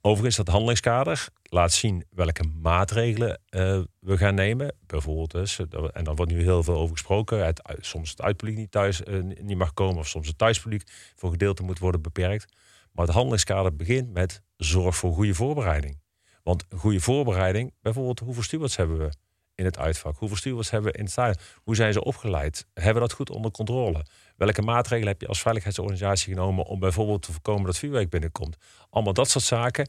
Overigens, 0.00 0.36
dat 0.36 0.48
handelingskader 0.48 1.28
laat 1.42 1.72
zien 1.72 2.04
welke 2.10 2.44
maatregelen 2.62 3.40
eh, 3.48 3.80
we 3.98 4.16
gaan 4.16 4.34
nemen. 4.34 4.74
Bijvoorbeeld, 4.86 5.30
dus, 5.30 5.58
en 5.92 6.04
daar 6.04 6.14
wordt 6.14 6.32
nu 6.32 6.42
heel 6.42 6.62
veel 6.62 6.76
over 6.76 6.92
gesproken. 6.92 7.46
Het, 7.46 7.62
soms 7.80 8.10
het 8.10 8.22
uitpubliek 8.22 8.56
niet 8.56 8.70
thuis 8.70 9.02
eh, 9.02 9.20
niet 9.22 9.56
mag 9.56 9.74
komen, 9.74 9.98
of 9.98 10.08
soms 10.08 10.26
het 10.26 10.38
thuispubliek 10.38 10.82
voor 11.14 11.30
gedeelte 11.30 11.62
moet 11.62 11.78
worden 11.78 12.02
beperkt. 12.02 12.56
Maar 12.92 13.04
het 13.04 13.14
handelingskader 13.14 13.76
begint 13.76 14.12
met 14.12 14.42
zorg 14.56 14.96
voor 14.96 15.12
goede 15.12 15.34
voorbereiding. 15.34 16.00
Want 16.42 16.64
goede 16.76 17.00
voorbereiding, 17.00 17.74
bijvoorbeeld 17.80 18.18
hoeveel 18.18 18.42
stewards 18.42 18.76
hebben 18.76 18.98
we 18.98 19.10
in 19.58 19.64
het 19.64 19.78
uitvak? 19.78 20.16
Hoeveel 20.18 20.36
stewards 20.36 20.70
hebben 20.70 20.92
we 20.92 20.98
in 20.98 21.04
het 21.04 21.12
stadion? 21.12 21.36
Hoe 21.64 21.76
zijn 21.76 21.92
ze 21.92 22.04
opgeleid? 22.04 22.66
Hebben 22.74 22.94
we 23.02 23.08
dat 23.08 23.12
goed 23.12 23.30
onder 23.30 23.50
controle? 23.50 24.04
Welke 24.36 24.62
maatregelen 24.62 25.12
heb 25.12 25.20
je 25.20 25.26
als 25.26 25.40
veiligheidsorganisatie 25.40 26.32
genomen 26.34 26.64
om 26.64 26.78
bijvoorbeeld 26.78 27.22
te 27.22 27.32
voorkomen 27.32 27.64
dat 27.66 27.78
vuurwerk 27.78 28.10
binnenkomt? 28.10 28.56
Allemaal 28.90 29.12
dat 29.12 29.30
soort 29.30 29.44
zaken 29.44 29.88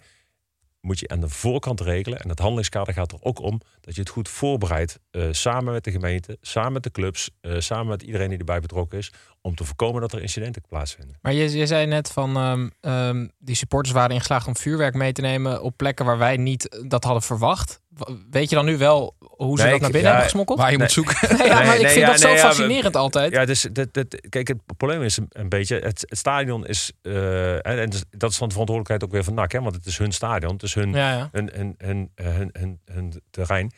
moet 0.81 0.99
je 0.99 1.07
aan 1.07 1.19
de 1.19 1.29
voorkant 1.29 1.81
regelen. 1.81 2.19
En 2.19 2.29
het 2.29 2.39
handelingskader 2.39 2.93
gaat 2.93 3.11
er 3.11 3.21
ook 3.21 3.39
om 3.39 3.61
dat 3.81 3.95
je 3.95 4.01
het 4.01 4.09
goed 4.09 4.29
voorbereidt. 4.29 4.99
eh, 5.11 5.27
samen 5.31 5.73
met 5.73 5.83
de 5.83 5.91
gemeente, 5.91 6.37
samen 6.41 6.73
met 6.73 6.83
de 6.83 6.91
clubs, 6.91 7.29
eh, 7.41 7.59
samen 7.59 7.87
met 7.87 8.01
iedereen 8.01 8.29
die 8.29 8.37
erbij 8.37 8.59
betrokken 8.59 8.97
is. 8.97 9.11
Om 9.41 9.55
te 9.55 9.63
voorkomen 9.63 10.01
dat 10.01 10.13
er 10.13 10.21
incidenten 10.21 10.61
plaatsvinden. 10.69 11.17
Maar 11.21 11.33
je, 11.33 11.57
je 11.57 11.65
zei 11.65 11.85
net 11.85 12.11
van 12.11 12.35
ehm, 12.37 12.69
ehm, 12.81 13.27
die 13.37 13.55
supporters 13.55 13.93
waren 13.93 14.11
ingeslaagd 14.11 14.47
om 14.47 14.55
vuurwerk 14.57 14.93
mee 14.93 15.11
te 15.11 15.21
nemen 15.21 15.61
op 15.61 15.77
plekken 15.77 16.05
waar 16.05 16.17
wij 16.17 16.37
niet 16.37 16.83
dat 16.87 17.03
hadden 17.03 17.23
verwacht. 17.23 17.81
Weet 18.29 18.49
je 18.49 18.55
dan 18.55 18.65
nu 18.65 18.77
wel 18.77 19.15
hoe 19.19 19.57
ze 19.57 19.63
Nee, 19.63 19.71
dat 19.71 19.81
naar 19.81 19.91
binnen 19.91 20.01
ja, 20.11 20.17
hebben 20.17 20.23
gesmokkeld? 20.23 20.59
Waar 20.59 20.71
je 20.71 20.77
Nee. 20.77 20.85
moet 20.85 20.95
zoeken. 20.95 21.15
Nee, 21.37 21.47
ja, 21.47 21.53
maar 21.53 21.65
Nee, 21.65 21.79
ik 21.79 21.87
vind 21.87 21.99
ja, 21.99 22.07
dat 22.07 22.19
zo 22.19 22.27
nee, 22.27 22.35
ja, 22.35 22.41
we- 22.41 22.47
fascinerend 22.47 22.95
altijd. 22.95 23.31
Ja, 23.31 23.45
dus 23.45 23.61
dat, 23.73 23.93
dat, 23.93 24.21
kijk, 24.29 24.47
het 24.47 24.57
probleem 24.77 25.01
is 25.01 25.17
een, 25.29 25.49
beetje, 25.49 25.75
het, 25.79 26.05
het 26.09 26.17
stadion 26.17 26.65
is, 26.67 26.91
eh, 27.01 27.53
en, 27.53 27.61
en 27.79 27.89
dus 27.89 28.03
dat 28.09 28.31
is 28.31 28.37
dan 28.37 28.47
de 28.47 28.53
verantwoordelijkheid 28.53 29.03
ook 29.03 29.11
weer 29.11 29.23
van 29.23 29.33
NAC, 29.33 29.51
hè, 29.51 29.61
want 29.61 29.75
het 29.75 29.85
is 29.85 29.97
hun 29.97 30.11
stadion, 30.11 30.53
het 30.53 30.63
is 30.63 30.73
hun, 30.73 30.91
Ja, 30.93 31.11
ja. 31.13 31.29
hun, 31.31 31.49
hun, 31.53 31.75
hun, 31.77 32.11
hun, 32.15 32.49
hun, 32.53 32.79
hun 32.85 33.21
terrein. 33.29 33.71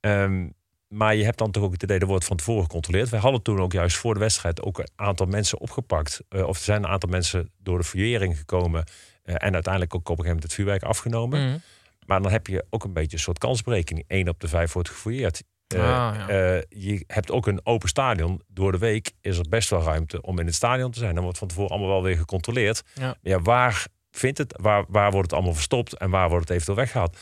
Ehm, 0.00 0.48
maar 0.92 1.14
je 1.14 1.24
hebt 1.24 1.38
dan 1.38 1.50
toch 1.50 1.62
ook 1.62 1.72
het 1.72 1.82
idee, 1.82 1.98
er 1.98 2.06
wordt 2.06 2.24
van 2.24 2.36
tevoren 2.36 2.62
gecontroleerd. 2.62 3.08
Wij 3.08 3.20
hadden 3.20 3.42
toen 3.42 3.60
ook 3.60 3.72
juist 3.72 3.96
voor 3.96 4.14
de 4.14 4.20
wedstrijd 4.20 4.62
ook 4.62 4.78
een 4.78 4.88
aantal 4.96 5.26
mensen 5.26 5.60
opgepakt. 5.60 6.20
Eh, 6.28 6.46
of 6.46 6.56
er 6.58 6.64
zijn 6.64 6.84
een 6.84 6.90
aantal 6.90 7.08
mensen 7.10 7.50
door 7.58 7.78
de 7.78 7.84
fouillering 7.84 8.38
gekomen. 8.38 8.84
eh, 9.22 9.34
en 9.38 9.52
uiteindelijk 9.54 9.94
ook 9.94 10.00
op 10.08 10.18
een 10.18 10.24
gegeven 10.24 10.26
moment 10.34 10.42
het 10.42 10.52
vuurwerk 10.54 10.82
afgenomen. 10.82 11.46
Mhm. 11.48 11.58
Maar 12.06 12.22
dan 12.22 12.32
heb 12.32 12.46
je 12.46 12.64
ook 12.70 12.84
een 12.84 12.92
beetje 12.92 13.16
een 13.16 13.22
soort 13.22 13.38
kansberekening. 13.38 14.04
1 14.08 14.28
op 14.28 14.40
de 14.40 14.48
5 14.48 14.72
wordt 14.72 14.88
gefouilleerd. 14.88 15.42
Eh, 15.66 15.80
Ah, 15.80 16.14
ja. 16.28 16.62
je 16.68 17.04
hebt 17.06 17.30
ook 17.30 17.46
een 17.46 17.60
open 17.66 17.88
stadion. 17.88 18.40
Door 18.48 18.72
de 18.72 18.78
week 18.78 19.12
is 19.20 19.38
er 19.38 19.48
best 19.48 19.70
wel 19.70 19.82
ruimte 19.82 20.22
om 20.22 20.38
in 20.38 20.46
het 20.46 20.54
stadion 20.54 20.90
te 20.90 20.98
zijn. 20.98 21.14
Dan 21.14 21.22
wordt 21.22 21.38
van 21.38 21.48
tevoren 21.48 21.70
allemaal 21.70 21.88
wel 21.88 22.02
weer 22.02 22.16
gecontroleerd. 22.16 22.82
Ja. 23.22 23.40
waar 23.40 23.86
vindt 24.10 24.38
het? 24.38 24.54
Waar, 24.60 24.84
waar 24.88 25.10
wordt 25.10 25.26
het 25.26 25.32
allemaal 25.32 25.54
verstopt? 25.54 25.96
En 25.98 26.10
waar 26.10 26.28
wordt 26.28 26.42
het 26.48 26.52
eventueel 26.52 26.78
weggehaald? 26.78 27.18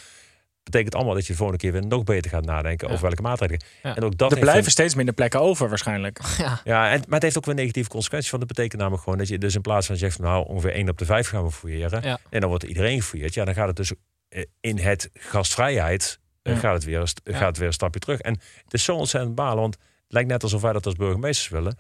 Betekent 0.63 0.95
allemaal 0.95 1.15
dat 1.15 1.27
je 1.27 1.33
de 1.33 1.39
volgende 1.39 1.63
keer 1.63 1.73
weer 1.73 1.87
nog 1.87 2.05
beter 2.05 2.31
gaat 2.31 2.45
nadenken 2.45 2.87
Ja. 2.87 2.93
over 2.93 3.07
welke 3.07 3.23
maatregelen. 3.23 3.63
Ja. 3.83 3.97
En 3.97 4.03
ook 4.03 4.17
dat 4.17 4.33
er 4.33 4.39
blijven 4.39 4.65
een- 4.65 4.71
steeds 4.71 4.95
minder 4.95 5.15
plekken 5.15 5.41
over 5.41 5.69
waarschijnlijk. 5.69 6.21
Ja. 6.39 6.61
ja, 6.65 6.91
en, 6.91 6.99
maar 7.01 7.15
het 7.15 7.23
heeft 7.23 7.37
ook 7.37 7.45
weer 7.45 7.55
negatieve 7.55 7.89
consequenties. 7.89 8.31
Want 8.31 8.43
dat 8.47 8.57
betekent 8.57 8.81
namelijk 8.81 9.03
gewoon 9.03 9.19
dat 9.19 9.29
je 9.29 9.39
dus 9.39 9.55
in 9.55 9.61
plaats 9.61 9.87
van 9.87 9.97
zegt, 9.97 10.19
nou 10.19 10.47
ongeveer 10.49 10.73
1 10.75 10.89
op 10.89 10.99
de 10.99 11.05
5 11.05 11.29
gaan 11.29 11.45
we 11.45 11.51
fouilleren. 11.51 12.03
Ja. 12.03 12.19
En 12.31 12.41
dan 12.41 12.49
wordt 12.49 12.65
iedereen 12.65 13.01
gefouilleerd. 13.01 13.35
Ja, 13.35 13.45
dan 13.45 13.55
gaat 13.55 13.67
het 13.67 13.77
dus 13.77 13.93
eh, 14.29 14.45
in 14.61 14.79
het 14.79 15.11
gastvrijheid 15.15 16.19
eh, 16.43 16.53
Ja. 16.53 16.59
gaat, 16.59 16.75
het 16.75 16.85
weer, 16.85 17.13
gaat 17.25 17.49
het 17.49 17.59
weer 17.59 17.67
een 17.67 17.73
stapje 17.73 18.01
terug. 18.01 18.21
En 18.21 18.33
het 18.65 18.75
is 18.75 18.85
zo 18.85 18.97
ontzettend 18.97 19.35
balen. 19.35 19.61
Want 19.61 19.75
het 19.75 20.13
lijkt 20.13 20.29
net 20.29 20.43
alsof 20.43 20.63
wij 20.63 20.73
dat 20.73 20.87
als 20.87 20.95
burgemeesters 20.95 21.49
willen. 21.49 21.77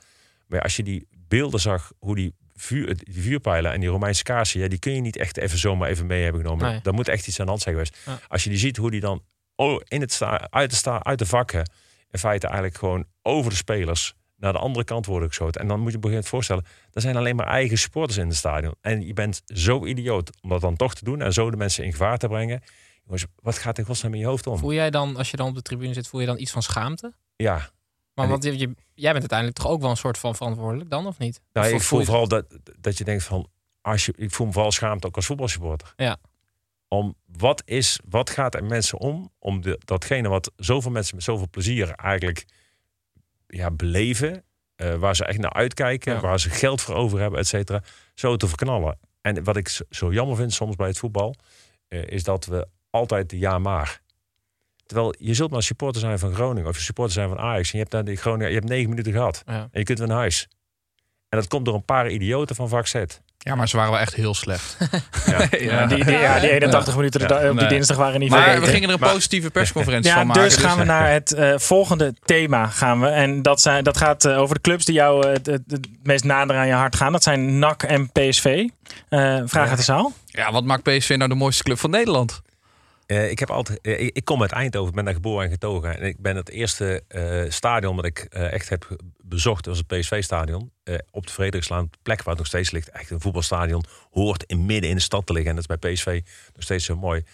Maar 0.46 0.60
als 0.62 0.76
je 0.76 0.82
die 0.82 1.06
beelden 1.28 1.60
zag, 1.60 1.92
hoe 1.98 2.14
die, 2.14 2.34
vuur, 2.60 2.96
die 2.96 3.22
vuurpijlen 3.22 3.72
en 3.72 3.80
die 3.80 3.88
Romeinse 3.88 4.22
kaarsen, 4.22 4.60
ja, 4.60 4.68
die 4.68 4.78
kun 4.78 4.92
je 4.92 5.00
niet 5.00 5.16
echt 5.16 5.36
even 5.36 5.58
zomaar 5.58 5.88
even 5.88 6.06
mee 6.06 6.22
hebben 6.22 6.40
genomen. 6.40 6.70
Nee. 6.70 6.80
Daar 6.82 6.94
moet 6.94 7.08
echt 7.08 7.28
iets 7.28 7.38
aan 7.38 7.44
de 7.44 7.50
hand 7.50 7.62
zijn 7.62 7.74
geweest. 7.74 7.98
Ja. 8.06 8.18
Als 8.28 8.44
je 8.44 8.50
die 8.50 8.58
ziet 8.58 8.76
hoe 8.76 8.90
die 8.90 9.00
dan 9.00 9.22
oh, 9.56 9.80
in 9.88 10.00
het 10.00 10.12
sta, 10.12 10.50
uit, 10.50 10.70
de 10.70 10.76
sta, 10.76 11.02
uit 11.02 11.18
de 11.18 11.26
vakken 11.26 11.70
in 12.10 12.18
feite 12.18 12.46
eigenlijk 12.46 12.78
gewoon 12.78 13.04
over 13.22 13.50
de 13.50 13.56
spelers 13.56 14.14
naar 14.36 14.52
de 14.52 14.58
andere 14.58 14.84
kant 14.84 15.06
worden 15.06 15.28
geschoten. 15.28 15.60
En 15.60 15.68
dan 15.68 15.80
moet 15.80 15.92
je 15.92 15.98
beginnen 15.98 16.24
te 16.24 16.30
voorstellen, 16.30 16.64
er 16.92 17.00
zijn 17.00 17.16
alleen 17.16 17.36
maar 17.36 17.46
eigen 17.46 17.78
supporters 17.78 18.18
in 18.18 18.26
het 18.26 18.36
stadion. 18.36 18.74
En 18.80 19.06
je 19.06 19.12
bent 19.12 19.42
zo 19.46 19.86
idioot 19.86 20.30
om 20.42 20.48
dat 20.48 20.60
dan 20.60 20.76
toch 20.76 20.94
te 20.94 21.04
doen 21.04 21.22
en 21.22 21.32
zo 21.32 21.50
de 21.50 21.56
mensen 21.56 21.84
in 21.84 21.90
gevaar 21.90 22.18
te 22.18 22.28
brengen. 22.28 22.62
Jongens, 23.04 23.26
wat 23.42 23.58
gaat 23.58 23.78
in 23.78 23.84
godsnaam 23.84 24.14
in 24.14 24.20
je 24.20 24.26
hoofd 24.26 24.46
om? 24.46 24.58
Voel 24.58 24.72
jij 24.72 24.90
dan, 24.90 25.16
als 25.16 25.30
je 25.30 25.36
dan 25.36 25.48
op 25.48 25.54
de 25.54 25.62
tribune 25.62 25.94
zit, 25.94 26.08
voel 26.08 26.20
je 26.20 26.26
dan 26.26 26.38
iets 26.38 26.50
van 26.50 26.62
schaamte? 26.62 27.14
Ja, 27.36 27.70
Maar 28.14 28.28
want 28.28 28.44
je, 28.44 28.50
jij 28.94 29.12
bent 29.12 29.20
uiteindelijk 29.20 29.58
toch 29.58 29.68
ook 29.68 29.80
wel 29.80 29.90
een 29.90 29.96
soort 29.96 30.18
van 30.18 30.34
verantwoordelijk 30.36 30.90
dan, 30.90 31.06
of 31.06 31.18
niet? 31.18 31.40
nou, 31.52 31.66
Of 31.66 31.72
ik 31.72 31.82
voel 31.82 31.98
je- 31.98 32.04
vooral 32.04 32.28
dat, 32.28 32.46
dat 32.78 32.98
je 32.98 33.04
denkt 33.04 33.24
van, 33.24 33.48
als 33.80 34.06
je, 34.06 34.12
ik 34.16 34.30
voel 34.30 34.46
me 34.46 34.52
vooral 34.52 34.72
schaamte 34.72 35.06
ook 35.06 35.16
als 35.16 35.26
voetbalsupporter. 35.26 35.92
Ja. 35.96 36.16
Om 36.88 37.14
wat 37.26 37.62
is, 37.64 38.00
wat 38.08 38.30
gaat 38.30 38.54
er 38.54 38.64
mensen 38.64 38.98
om, 38.98 39.30
om 39.38 39.60
de, 39.60 39.80
datgene 39.84 40.28
wat 40.28 40.52
zoveel 40.56 40.90
mensen 40.90 41.14
met 41.14 41.24
zoveel 41.24 41.48
plezier 41.50 41.90
eigenlijk 41.90 42.44
ja, 43.46 43.70
beleven, 43.70 44.44
eh, 44.76 44.94
waar 44.94 45.16
ze 45.16 45.24
echt 45.24 45.38
naar 45.38 45.52
uitkijken, 45.52 46.14
Ja. 46.14 46.20
waar 46.20 46.40
ze 46.40 46.50
geld 46.50 46.80
voor 46.80 46.94
over 46.94 47.20
hebben, 47.20 47.40
et 47.40 47.46
cetera, 47.46 47.82
zo 48.14 48.36
te 48.36 48.48
verknallen. 48.48 48.98
En 49.20 49.44
wat 49.44 49.56
ik 49.56 49.68
zo- 49.68 49.84
zo 49.90 50.12
jammer 50.12 50.36
vind 50.36 50.52
soms 50.52 50.76
bij 50.76 50.86
het 50.88 50.98
voetbal, 50.98 51.34
eh, 51.88 52.06
is 52.06 52.22
dat 52.22 52.44
we 52.46 52.68
altijd 52.90 53.30
de 53.30 53.38
ja 53.38 53.58
maar. 53.58 54.00
Terwijl 54.90 55.14
je 55.18 55.34
zult 55.34 55.50
maar 55.50 55.62
supporter 55.62 56.00
zijn 56.00 56.18
van 56.18 56.34
Groningen 56.34 56.68
of 56.68 56.76
je 56.76 56.82
supporter 56.82 57.14
zijn 57.14 57.28
van 57.28 57.38
Ajax. 57.38 57.64
En 57.64 57.70
je 57.72 57.78
hebt, 57.78 57.92
naar 57.92 58.04
die 58.04 58.16
Groningen, 58.16 58.48
je 58.48 58.54
hebt 58.54 58.68
negen 58.68 58.88
minuten 58.88 59.12
gehad. 59.12 59.42
Ja. 59.46 59.52
En 59.52 59.68
je 59.72 59.82
kunt 59.84 59.98
weer 59.98 60.08
naar 60.08 60.16
huis. 60.16 60.48
En 61.28 61.38
dat 61.38 61.48
komt 61.48 61.64
door 61.64 61.74
een 61.74 61.84
paar 61.84 62.08
idioten 62.10 62.56
van 62.56 62.68
vak 62.68 62.86
Z. 62.86 62.94
Ja, 63.38 63.54
maar 63.54 63.68
ze 63.68 63.76
waren 63.76 63.90
wel 63.92 64.00
echt 64.00 64.14
heel 64.14 64.34
slecht. 64.34 64.76
Ja. 65.26 65.46
Ja, 65.58 65.86
die, 65.86 66.04
die, 66.04 66.18
ja, 66.18 66.40
die 66.40 66.50
81 66.50 66.96
minuten 66.96 67.20
Ja. 67.20 67.34
op 67.36 67.40
die 67.40 67.52
Nee. 67.52 67.68
dinsdag 67.68 67.96
waren 67.96 68.20
niet 68.20 68.30
Maar 68.30 68.38
vergeten. 68.42 68.64
we 68.66 68.70
gingen 68.72 68.88
er 68.88 68.94
een 68.94 69.00
Maar- 69.00 69.12
positieve 69.12 69.50
persconferentie 69.50 70.10
Ja, 70.10 70.16
van 70.16 70.26
maken. 70.26 70.42
dus 70.42 70.56
gaan 70.56 70.78
we 70.78 70.84
naar 70.84 71.10
het 71.10 71.32
eh, 71.32 71.52
volgende 71.58 72.14
thema. 72.24 72.66
Gaan 72.66 73.00
we. 73.00 73.06
En 73.06 73.42
dat, 73.42 73.60
zijn, 73.60 73.84
dat 73.84 73.96
gaat 73.96 74.24
eh, 74.24 74.38
over 74.38 74.54
de 74.54 74.60
clubs 74.60 74.84
die 74.84 74.94
jou 74.94 75.26
eh, 75.26 75.32
het, 75.32 75.46
het, 75.46 75.62
het 75.66 75.88
meest 76.02 76.24
nader 76.24 76.56
aan 76.56 76.66
je 76.66 76.72
hart 76.72 76.96
gaan. 76.96 77.12
Dat 77.12 77.22
zijn 77.22 77.58
NAC 77.58 77.82
en 77.82 78.10
PSV. 78.12 78.68
Eh, 79.08 79.40
vraag 79.44 79.68
uit 79.68 79.78
de 79.78 79.84
zaal. 79.84 80.12
Ja, 80.26 80.52
wat 80.52 80.64
maakt 80.64 80.82
PSV 80.82 81.14
nou 81.16 81.28
de 81.28 81.34
mooiste 81.36 81.62
club 81.62 81.78
van 81.78 81.90
Nederland? 81.90 82.40
Eh, 83.10 83.30
ik, 83.30 83.38
heb 83.38 83.50
altijd, 83.50 83.80
eh, 83.80 84.00
ik, 84.00 84.24
kom 84.24 84.42
uit 84.42 84.52
Eindhoven, 84.52 84.94
ben 84.94 85.04
daar 85.04 85.14
geboren 85.14 85.44
en 85.44 85.50
getogen. 85.50 85.96
En 85.96 86.06
ik 86.06 86.18
ben 86.18 86.36
het 86.36 86.48
eerste 86.48 87.02
eh, 87.08 87.44
stadion 87.48 87.96
dat 87.96 88.04
ik 88.04 88.18
echt 88.30 88.68
heb 88.68 88.96
bezocht, 89.22 89.66
was 89.66 89.78
het 89.78 89.86
PSV-stadion. 89.86 90.72
op 91.10 91.26
de 91.26 91.32
Frederikslaan, 91.32 91.88
de 91.90 91.98
plek 92.02 92.18
waar 92.18 92.28
het 92.28 92.38
nog 92.38 92.46
steeds 92.46 92.70
ligt. 92.70 92.90
Echt 92.90 93.10
een 93.10 93.20
voetbalstadion, 93.20 93.84
hoort 94.10 94.44
in 94.46 94.66
midden 94.66 94.90
in 94.90 94.96
de 94.96 95.02
stad 95.02 95.26
te 95.26 95.32
liggen. 95.32 95.50
En 95.50 95.56
dat 95.56 95.70
is 95.70 95.78
bij 95.78 95.92
PSV 95.92 96.20
nog 96.54 96.62
steeds 96.62 96.84
zo 96.84 96.96
mooi. 96.96 97.24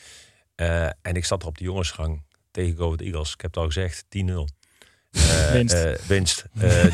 En 1.02 1.14
ik 1.14 1.25
zat 1.25 1.42
er 1.42 1.49
op 1.49 1.59
de 1.59 1.64
jongensgang 1.64 2.23
tegen 2.50 2.76
Go 2.76 2.85
Ahead 2.85 3.00
Eagles. 3.00 3.33
Ik 3.33 3.40
heb 3.40 3.50
het 3.54 3.61
al 3.61 3.66
gezegd, 3.66 4.04
10-0. 4.09 4.45
Eh, 5.11 5.52
Winst. 5.52 6.06
winst. 6.06 6.45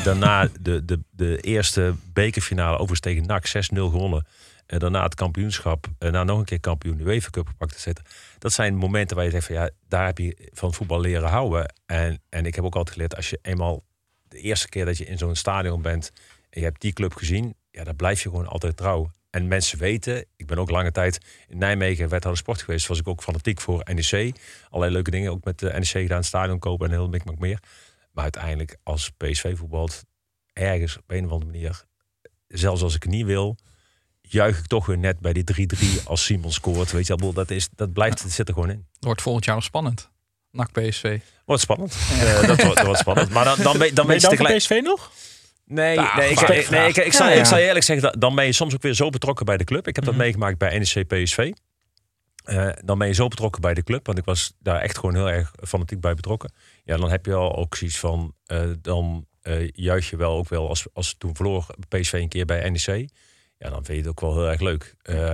Daarna 0.05 0.49
de, 0.61 0.85
de, 0.85 1.01
de 1.11 1.39
eerste 1.41 1.95
bekerfinale 2.13 2.73
overigens 2.73 3.01
tegen 3.01 3.27
NAC 3.27 3.47
6-0 3.47 3.53
gewonnen. 3.71 4.27
En 4.73 4.79
daarna 4.79 5.03
het 5.03 5.15
kampioenschap. 5.15 5.87
En 5.87 5.93
daarna 5.99 6.25
nog 6.25 6.39
een 6.39 6.45
keer 6.45 6.61
kampioen 6.61 6.97
de 6.97 7.05
UEFA 7.05 7.31
Cup 7.31 7.47
gepakt. 7.47 7.75
et 7.75 7.81
cetera. 7.81 8.07
Dat 8.39 8.53
zijn 8.53 8.77
momenten 8.77 9.17
waar 9.17 9.25
je 9.25 9.31
zegt 9.31 9.47
van 9.47 9.55
ja, 9.55 9.71
daar 9.89 10.07
heb 10.07 10.19
je 10.19 10.49
van 10.53 10.75
voetbal 10.75 11.01
leren 11.01 11.29
houden. 11.29 11.75
En, 11.87 12.23
en 12.29 12.47
ik 12.47 12.55
heb 12.55 12.65
ook 12.65 12.75
altijd 12.75 12.95
geleerd, 12.95 13.17
als 13.17 13.31
je 13.31 13.39
eenmaal 13.43 13.85
de 14.29 14.39
eerste 14.39 14.69
keer 14.69 14.85
dat 14.85 14.99
je 14.99 15.05
in 15.05 15.19
zo'n 15.19 15.35
stadion 15.35 15.83
bent 15.83 16.13
en 16.51 16.61
je 16.61 16.67
hebt 16.67 16.81
die 16.81 16.93
club 16.93 17.15
gezien, 17.15 17.55
ja, 17.71 17.85
dan 17.85 17.97
blijf 17.97 18.23
je 18.23 18.29
gewoon 18.29 18.47
altijd 18.47 18.77
trouw. 18.77 19.11
En 19.31 19.49
mensen 19.49 19.79
weten, 19.79 20.25
ik 20.37 20.47
ben 20.47 20.59
ook 20.59 20.71
lange 20.71 20.93
tijd 20.93 21.19
in 21.49 21.59
Nijmegen 21.59 22.09
wethouder 22.09 22.43
sport 22.43 22.63
geweest, 22.63 22.87
was 22.87 22.99
ik 22.99 23.09
ook 23.09 23.23
fanatiek 23.23 23.61
voor 23.61 23.83
NEC. 23.95 24.37
Allerlei 24.69 24.93
leuke 24.93 25.11
dingen, 25.11 25.31
ook 25.31 25.45
met 25.45 25.59
de 25.59 25.73
NEC 25.73 25.87
gedaan, 25.87 26.25
stadion 26.25 26.59
kopen 26.59 26.87
en 26.87 26.93
heel 26.93 27.09
mikmak 27.09 27.39
meer. 27.39 27.59
Maar 28.13 28.23
uiteindelijk 28.23 28.77
als 28.83 29.11
PSV 29.11 29.57
voetbalt, 29.57 30.05
ergens 30.53 30.97
op 30.97 31.11
een 31.11 31.25
of 31.25 31.31
andere 31.31 31.51
manier, 31.51 31.85
zelfs 32.47 32.83
als 32.83 32.95
ik 32.95 33.03
het 33.03 33.13
niet 33.13 33.27
wil, 33.27 33.57
juich 34.33 34.59
ik 34.59 34.67
toch 34.67 34.87
weer 34.87 34.99
net 34.99 35.21
bij 35.21 35.33
die 35.33 35.45
3-3 36.01 36.03
als 36.05 36.25
Simon 36.25 36.53
scoort. 36.53 36.93
Weet 36.93 37.07
je 37.07 37.15
wel, 37.17 37.33
dat, 37.33 37.51
is, 37.51 37.69
dat 37.77 37.93
blijft, 37.93 38.23
het 38.23 38.33
zit 38.33 38.49
er 38.49 38.55
gewoon 38.55 38.71
in. 38.71 38.87
Het 38.95 39.05
wordt 39.05 39.23
volgend 39.23 39.45
jaar 39.45 39.55
nog 39.55 39.65
spannend. 39.65 40.11
NAC 40.51 40.73
PSV. 40.73 41.19
Wordt 41.45 41.63
spannend. 41.63 41.97
Eh, 42.11 42.47
dat, 42.47 42.63
wordt, 42.63 42.77
dat 42.77 42.85
wordt 42.85 43.01
spannend. 43.01 43.31
Maar 43.31 43.45
dan, 43.45 43.57
dan, 43.63 43.79
ben, 43.79 43.95
dan 43.95 44.07
Ben 44.07 44.15
je 44.15 44.21
je 44.21 44.27
dan 44.27 44.37
tegelijk... 44.37 44.59
PSV 44.59 44.81
nog? 44.83 45.11
Nee, 45.65 45.97
Nou, 45.97 46.17
nee, 46.17 46.31
ik, 46.31 46.71
nee 46.71 46.89
ik, 46.89 46.97
ik, 46.97 47.13
zal, 47.13 47.27
Ja, 47.27 47.33
ja. 47.33 47.39
ik 47.41 47.47
zal 47.47 47.59
je 47.59 47.65
eerlijk 47.67 47.85
zeggen, 47.85 48.11
dat- 48.11 48.21
dan 48.21 48.35
ben 48.35 48.45
je 48.45 48.53
soms 48.53 48.75
ook 48.75 48.83
weer 48.83 48.95
zo 48.95 49.11
betrokken 49.11 49.47
bij 49.47 49.57
de 49.57 49.65
club. 49.65 49.87
Ik 49.89 49.95
heb 49.95 50.05
dat 50.05 50.15
Mhm. 50.15 50.23
meegemaakt 50.23 50.59
bij 50.59 50.79
NEC 50.79 51.07
PSV. 51.07 51.53
Eh, 52.45 52.69
dan 52.85 52.99
ben 52.99 53.07
je 53.09 53.15
zo 53.15 53.29
betrokken 53.29 53.61
bij 53.61 53.75
de 53.75 53.83
club, 53.83 54.07
want 54.07 54.19
ik 54.19 54.25
was 54.25 54.53
daar 54.59 54.81
echt 54.81 54.99
gewoon 54.99 55.15
heel 55.15 55.31
erg 55.31 55.53
fanatiek 55.67 56.01
bij 56.01 56.15
betrokken. 56.15 56.53
Ja, 56.85 56.97
dan 56.97 57.11
heb 57.11 57.27
je 57.27 57.35
al 57.35 57.57
ook 57.57 57.77
zoiets 57.77 57.99
van, 57.99 58.35
eh, 58.47 58.61
dan 58.81 59.27
eh 59.43 59.69
juich 59.73 60.11
je 60.11 60.17
wel 60.17 60.37
ook 60.37 60.49
wel 60.49 60.69
als, 60.69 60.87
als 60.93 61.15
toen 61.19 61.37
verloor 61.37 61.67
PSV 61.89 62.13
een 62.13 62.29
keer 62.29 62.45
bij 62.45 62.71
NEC. 62.71 63.09
Ja, 63.63 63.71
dan 63.71 63.85
vind 63.85 63.99
je 63.99 64.03
het 64.03 64.07
ook 64.07 64.21
wel 64.21 64.35
heel 64.35 64.49
erg 64.49 64.61
leuk. 64.61 64.95
Eh, 65.03 65.33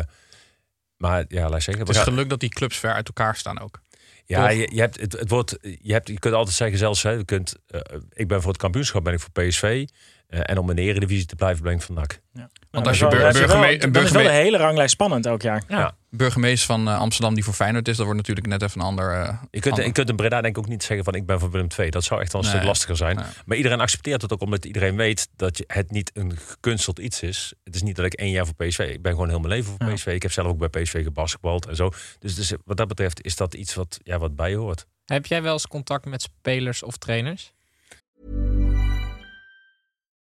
maar 0.96 1.24
ja, 1.28 1.48
laat 1.48 1.62
zeggen. 1.62 1.86
Het 1.86 1.96
is 1.96 2.02
geluk 2.02 2.28
dat 2.28 2.40
die 2.40 2.48
clubs 2.48 2.76
ver 2.76 2.92
uit 2.92 3.06
elkaar 3.06 3.36
staan 3.36 3.60
ook. 3.60 3.80
ja, 4.24 4.48
je, 4.48 4.68
je, 4.72 4.80
hebt, 4.80 5.00
het, 5.00 5.12
het 5.12 5.28
wordt, 5.28 5.58
je, 5.60 5.92
hebt, 5.92 6.08
je 6.08 6.18
kunt 6.18 6.34
altijd 6.34 6.56
zeggen 6.56 6.78
zelfs, 6.78 7.02
hè, 7.02 7.10
je, 7.10 7.24
kunt, 7.24 7.54
eh, 7.66 7.80
ik 8.12 8.28
ben 8.28 8.40
voor 8.40 8.50
het 8.50 8.60
kampioenschap 8.60 9.04
ben 9.04 9.12
ik 9.12 9.20
voor 9.20 9.30
PSV. 9.30 9.88
Eh, 10.28 10.40
en 10.42 10.58
om 10.58 10.70
in 10.70 10.76
de 10.76 10.82
eredivisie 10.82 11.26
te 11.26 11.36
blijven 11.36 11.62
brengen 11.62 11.80
van 11.80 11.94
NAC. 11.94 12.20
Want 12.32 12.50
Nou, 12.70 12.86
als 12.86 12.98
je 12.98 13.04
dat 13.04 13.12
is 13.12 13.18
bur- 13.18 13.22
wel- 13.24 13.32
dat 13.32 13.34
is 13.42 13.46
wel- 13.52 13.60
burgerme- 13.60 13.92
dan 13.92 14.02
is 14.04 14.10
wel 14.10 14.22
de 14.22 14.30
hele 14.30 14.56
ranglijst 14.56 14.92
spannend 14.92 15.26
elk 15.26 15.42
jaar. 15.42 15.62
Ja. 15.68 15.96
burgemeester 16.10 16.66
van 16.66 16.88
eh, 16.88 16.98
Amsterdam 16.98 17.34
die 17.34 17.44
voor 17.44 17.54
Feyenoord 17.54 17.88
is, 17.88 17.96
dat 17.96 18.04
wordt 18.06 18.20
natuurlijk 18.20 18.46
net 18.46 18.62
even 18.62 18.80
een 18.80 18.86
ander... 18.86 19.12
eh, 19.12 19.38
Je 19.50 19.60
kunt, 19.60 19.74
ander- 19.74 19.86
je 19.86 19.92
kunt 19.92 20.08
in 20.08 20.16
Breda 20.16 20.40
denk 20.40 20.56
ik 20.56 20.62
ook 20.62 20.68
niet 20.68 20.82
zeggen 20.82 21.04
van 21.04 21.14
ik 21.14 21.26
ben 21.26 21.40
van 21.40 21.50
Willem 21.50 21.66
II. 21.78 21.90
Dat 21.90 22.04
zou 22.04 22.20
echt 22.20 22.32
wel 22.32 22.40
een 22.42 22.46
Nee. 22.48 22.56
stuk 22.56 22.68
lastiger 22.68 22.96
zijn. 22.96 23.16
Nee. 23.16 23.24
Maar 23.46 23.56
iedereen 23.56 23.80
accepteert 23.80 24.22
het 24.22 24.32
ook 24.32 24.40
omdat 24.40 24.64
iedereen 24.64 24.96
weet 24.96 25.28
dat 25.36 25.58
je, 25.58 25.64
het 25.66 25.90
niet 25.90 26.10
een 26.14 26.36
gekunsteld 26.36 26.98
iets 26.98 27.22
is. 27.22 27.52
Het 27.64 27.74
is 27.74 27.82
niet 27.82 27.96
dat 27.96 28.04
ik 28.06 28.14
één 28.14 28.30
jaar 28.30 28.46
voor 28.46 28.54
PSV. 28.54 28.78
Ik 28.78 29.02
ben 29.02 29.12
gewoon 29.12 29.28
heel 29.28 29.38
mijn 29.38 29.52
leven 29.52 29.76
voor 29.78 29.88
Ja. 29.88 29.94
PSV. 29.94 30.06
Ik 30.06 30.22
heb 30.22 30.32
zelf 30.32 30.46
ook 30.46 30.58
bij 30.70 30.82
PSV 30.82 31.02
gebasketbald 31.02 31.66
en 31.66 31.76
zo. 31.76 31.90
Dus, 32.18 32.34
dus 32.34 32.52
wat 32.64 32.76
dat 32.76 32.88
betreft 32.88 33.22
is 33.24 33.36
dat 33.36 33.54
iets 33.54 33.74
wat, 33.74 33.98
ja, 34.02 34.18
wat 34.18 34.36
bij 34.36 34.50
je 34.50 34.56
hoort. 34.56 34.86
Heb 35.04 35.26
jij 35.26 35.42
wel 35.42 35.52
eens 35.52 35.66
contact 35.66 36.04
met 36.04 36.22
spelers 36.22 36.82
of 36.82 36.96
trainers? 36.96 37.52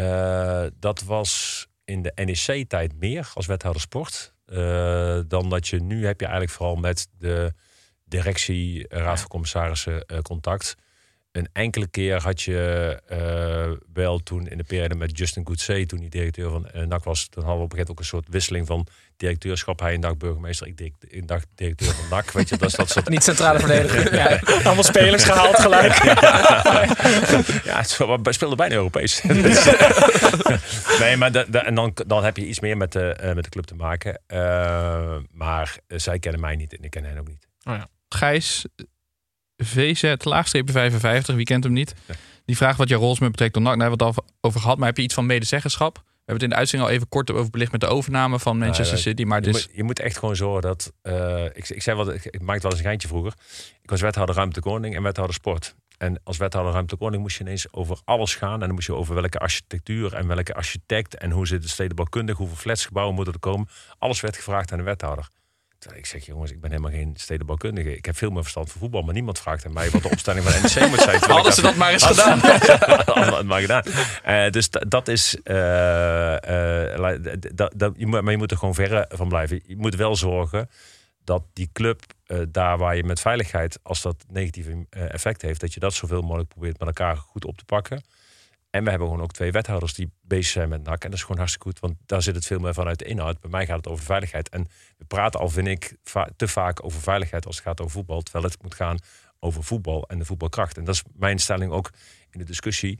Eh, 0.00 0.64
dat 0.78 1.02
was 1.02 1.66
in 1.84 2.02
de 2.02 2.12
NEC-tijd 2.14 2.92
meer 2.98 3.30
als 3.34 3.46
wethouder 3.46 3.82
sport. 3.82 4.34
eh, 4.44 5.20
dan 5.28 5.50
dat 5.50 5.68
je 5.68 5.80
nu 5.80 6.06
heb 6.06 6.20
je 6.20 6.26
eigenlijk 6.26 6.56
vooral 6.56 6.76
met 6.76 7.08
de 7.18 7.52
directie, 8.04 8.86
raad 8.88 9.20
van 9.20 9.28
commissarissen 9.28 10.04
eh, 10.06 10.18
contact. 10.20 10.74
Een 11.32 11.48
enkele 11.52 11.86
keer 11.88 12.22
had 12.22 12.42
je 12.42 12.98
eh, 13.08 13.70
wel 13.92 14.18
toen 14.18 14.46
in 14.48 14.56
de 14.56 14.64
periode 14.64 14.94
met 14.94 15.18
Justin 15.18 15.46
Goedzee, 15.46 15.86
toen 15.86 15.98
hij 15.98 16.08
directeur 16.08 16.50
van 16.50 16.68
eh, 16.70 16.82
NAC 16.86 17.04
was, 17.04 17.28
toen 17.28 17.42
hadden 17.44 17.58
we 17.60 17.64
op 17.64 17.72
een 17.72 17.78
gegeven 17.78 17.78
moment 17.78 17.90
ook 17.90 17.98
een 17.98 18.04
soort 18.04 18.26
wisseling 18.28 18.66
van 18.66 18.86
directeurschap. 19.16 19.80
Hij 19.80 19.94
een 19.94 20.00
dag 20.00 20.16
burgemeester, 20.16 20.66
ik 20.66 20.76
een 21.08 21.26
dag 21.26 21.42
directeur 21.54 21.92
van 21.94 22.08
NAC. 22.10 22.30
Weet 22.30 22.48
je, 22.48 22.56
dat 22.56 22.68
is 22.68 22.74
dat 22.76 22.90
soort 22.90 23.08
Niet 23.18 23.22
centrale 23.22 23.58
verdediger. 23.58 24.14
ja. 24.20 24.40
Allemaal 24.64 24.82
spelers 24.84 25.24
gehaald 25.24 25.60
gelijk. 25.60 25.94
Ja, 27.64 27.76
het 27.78 27.88
speelden 28.34 28.56
bijna 28.56 28.74
Europees. 28.74 29.22
Nee, 30.98 31.16
maar 31.16 31.32
da- 31.32 31.44
da- 31.48 31.64
en 31.64 31.74
dan, 31.74 31.92
dan 32.06 32.24
heb 32.24 32.36
je 32.36 32.46
iets 32.46 32.60
meer 32.60 32.76
met 32.76 32.92
de, 32.92 33.12
eh, 33.12 33.34
met 33.34 33.44
de 33.44 33.50
club 33.50 33.64
te 33.64 33.74
maken. 33.74 34.20
Eh, 34.26 35.16
maar 35.30 35.76
zij 35.86 36.18
kennen 36.18 36.40
mij 36.40 36.56
niet 36.56 36.76
en 36.76 36.84
ik 36.84 36.90
ken 36.90 37.04
hen 37.04 37.18
ook 37.18 37.28
niet. 37.28 37.46
Gijs 38.08 38.64
VZ 38.66 38.74
laagstrepen 38.74 38.89
55, 39.64 41.34
wie 41.34 41.44
kent 41.44 41.64
hem 41.64 41.72
niet? 41.72 41.94
Die 42.44 42.56
vraagt 42.56 42.78
wat 42.78 42.88
jouw 42.88 42.98
rol 43.00 43.12
is 43.12 43.18
met 43.18 43.30
betrekking 43.30 43.64
tot 43.64 43.72
NAC. 43.72 43.80
Daar 43.80 43.88
hebben 43.90 44.06
we 44.06 44.12
het 44.12 44.26
al 44.28 44.34
over 44.40 44.60
gehad, 44.60 44.78
maar 44.78 44.86
heb 44.86 44.96
je 44.96 45.02
iets 45.02 45.14
van 45.14 45.26
medezeggenschap? 45.26 45.94
We 45.96 46.02
hebben 46.26 46.34
het 46.34 46.42
in 46.42 46.48
de 46.48 46.54
uitzending 46.56 46.90
al 46.90 46.96
even 46.96 47.08
kort 47.08 47.30
over 47.30 47.50
belicht 47.50 47.72
met 47.72 47.80
de 47.80 47.86
overname 47.86 48.38
van 48.38 48.58
Manchester 48.58 48.94
Nee, 48.94 49.02
City. 49.02 49.22
Maar 49.24 49.40
je, 49.40 49.52
dus, 49.52 49.66
moet, 49.66 49.76
je 49.76 49.82
moet 49.82 49.98
echt 50.00 50.18
gewoon 50.18 50.36
zorgen 50.36 50.62
dat. 50.62 50.92
eh, 51.02 51.44
ik, 51.44 51.68
ik, 51.68 51.82
zei 51.82 51.96
wel, 51.96 52.12
ik, 52.12 52.24
ik 52.24 52.42
maakte 52.42 52.62
wel 52.62 52.70
eens 52.70 52.80
een 52.80 52.86
geintje 52.86 53.08
vroeger. 53.08 53.32
Ik 53.82 53.90
was 53.90 54.00
wethouder 54.00 54.34
ruimte 54.34 54.60
koning 54.60 54.96
en 54.96 55.02
wethouder 55.02 55.34
sport. 55.34 55.74
En 55.98 56.20
als 56.24 56.36
wethouder 56.36 56.72
ruimte 56.72 56.96
koning 56.96 57.22
moest 57.22 57.36
je 57.36 57.44
ineens 57.44 57.72
over 57.72 57.98
alles 58.04 58.34
gaan. 58.34 58.52
En 58.52 58.58
dan 58.60 58.74
moest 58.74 58.86
je 58.86 58.94
over 58.94 59.14
welke 59.14 59.38
architectuur 59.38 60.14
en 60.14 60.26
welke 60.26 60.54
architect. 60.54 61.16
En 61.16 61.30
hoe 61.30 61.46
zit 61.46 61.62
het 61.62 61.70
stedenbouwkundig, 61.70 62.36
hoeveel 62.36 62.56
flatsgebouwen 62.56 63.14
moeten 63.14 63.34
er 63.34 63.40
komen. 63.40 63.68
Alles 63.98 64.20
werd 64.20 64.36
gevraagd 64.36 64.72
aan 64.72 64.78
de 64.78 64.84
wethouder. 64.84 65.28
Terwijl 65.80 66.00
ik 66.00 66.06
zeg, 66.08 66.26
jongens, 66.26 66.50
ik 66.50 66.60
ben 66.60 66.70
helemaal 66.70 66.90
geen 66.90 67.14
stedenbouwkundige. 67.16 67.96
Ik 67.96 68.04
heb 68.04 68.16
veel 68.16 68.30
meer 68.30 68.42
verstand 68.42 68.70
van 68.70 68.80
voetbal, 68.80 69.02
maar 69.02 69.14
niemand 69.14 69.38
vraagt 69.38 69.66
aan 69.66 69.72
mij 69.72 69.90
wat 69.90 70.02
de 70.02 70.10
opstelling 70.10 70.44
van 70.44 70.52
NEC 70.62 70.88
moet 70.88 71.00
zijn. 71.00 71.18
Hadden 71.20 71.46
ik 71.46 71.52
ze 71.52 71.62
dat 71.62 71.76
maar 71.76 71.92
eens 71.92 72.04
gedaan. 72.06 72.38
hadden 73.06 73.30
we 73.30 73.36
het 73.36 73.46
maar 73.46 73.60
gedaan. 73.60 73.82
Eh, 74.22 74.50
dus 74.50 74.70
da- 74.70 74.80
dat 74.88 75.08
is. 75.08 75.36
eh, 75.42 76.92
eh, 76.94 77.22
dat- 77.54 77.72
dat- 77.76 77.94
je 77.96 78.06
moet- 78.06 78.22
maar 78.22 78.32
je 78.32 78.38
moet 78.38 78.50
er 78.50 78.56
gewoon 78.56 78.74
verre 78.74 79.06
van 79.08 79.28
blijven. 79.28 79.60
Je 79.66 79.76
moet 79.76 79.94
wel 79.94 80.16
zorgen 80.16 80.70
dat 81.24 81.42
die 81.52 81.70
club, 81.72 82.02
eh, 82.26 82.38
daar 82.48 82.78
waar 82.78 82.96
je 82.96 83.04
met 83.04 83.20
veiligheid, 83.20 83.78
als 83.82 84.02
dat 84.02 84.24
negatieve 84.28 84.86
eh, 84.90 85.14
effect 85.14 85.42
heeft, 85.42 85.60
dat 85.60 85.74
je 85.74 85.80
dat 85.80 85.94
zoveel 85.94 86.22
mogelijk 86.22 86.48
probeert 86.48 86.78
met 86.78 86.88
elkaar 86.88 87.16
goed 87.16 87.44
op 87.44 87.56
te 87.58 87.64
pakken. 87.64 88.02
En 88.70 88.84
we 88.84 88.90
hebben 88.90 89.08
gewoon 89.08 89.22
ook 89.22 89.32
twee 89.32 89.52
wethouders 89.52 89.94
die 89.94 90.12
bezig 90.20 90.52
zijn 90.52 90.68
met 90.68 90.82
NAC. 90.82 91.04
En 91.04 91.10
dat 91.10 91.18
is 91.18 91.20
gewoon 91.20 91.38
hartstikke 91.38 91.68
goed, 91.68 91.80
want 91.80 91.94
daar 92.06 92.22
zit 92.22 92.34
het 92.34 92.46
veel 92.46 92.58
meer 92.58 92.74
vanuit 92.74 92.98
de 92.98 93.04
inhoud. 93.04 93.40
Bij 93.40 93.50
mij 93.50 93.66
gaat 93.66 93.76
het 93.76 93.88
over 93.88 94.04
veiligheid. 94.04 94.48
En 94.48 94.66
we 94.98 95.04
praten 95.04 95.40
al, 95.40 95.48
vind 95.48 95.66
ik, 95.66 95.96
te 96.36 96.48
vaak 96.48 96.84
over 96.84 97.00
veiligheid 97.00 97.46
als 97.46 97.56
het 97.56 97.64
gaat 97.64 97.80
over 97.80 97.92
voetbal. 97.92 98.20
Terwijl 98.22 98.44
het 98.44 98.62
moet 98.62 98.74
gaan 98.74 98.98
over 99.38 99.64
voetbal 99.64 100.08
en 100.08 100.18
de 100.18 100.24
voetbalkracht. 100.24 100.76
En 100.76 100.84
dat 100.84 100.94
is 100.94 101.02
mijn 101.12 101.38
stelling 101.38 101.72
ook 101.72 101.90
in 102.30 102.38
de 102.38 102.44
discussie. 102.44 102.98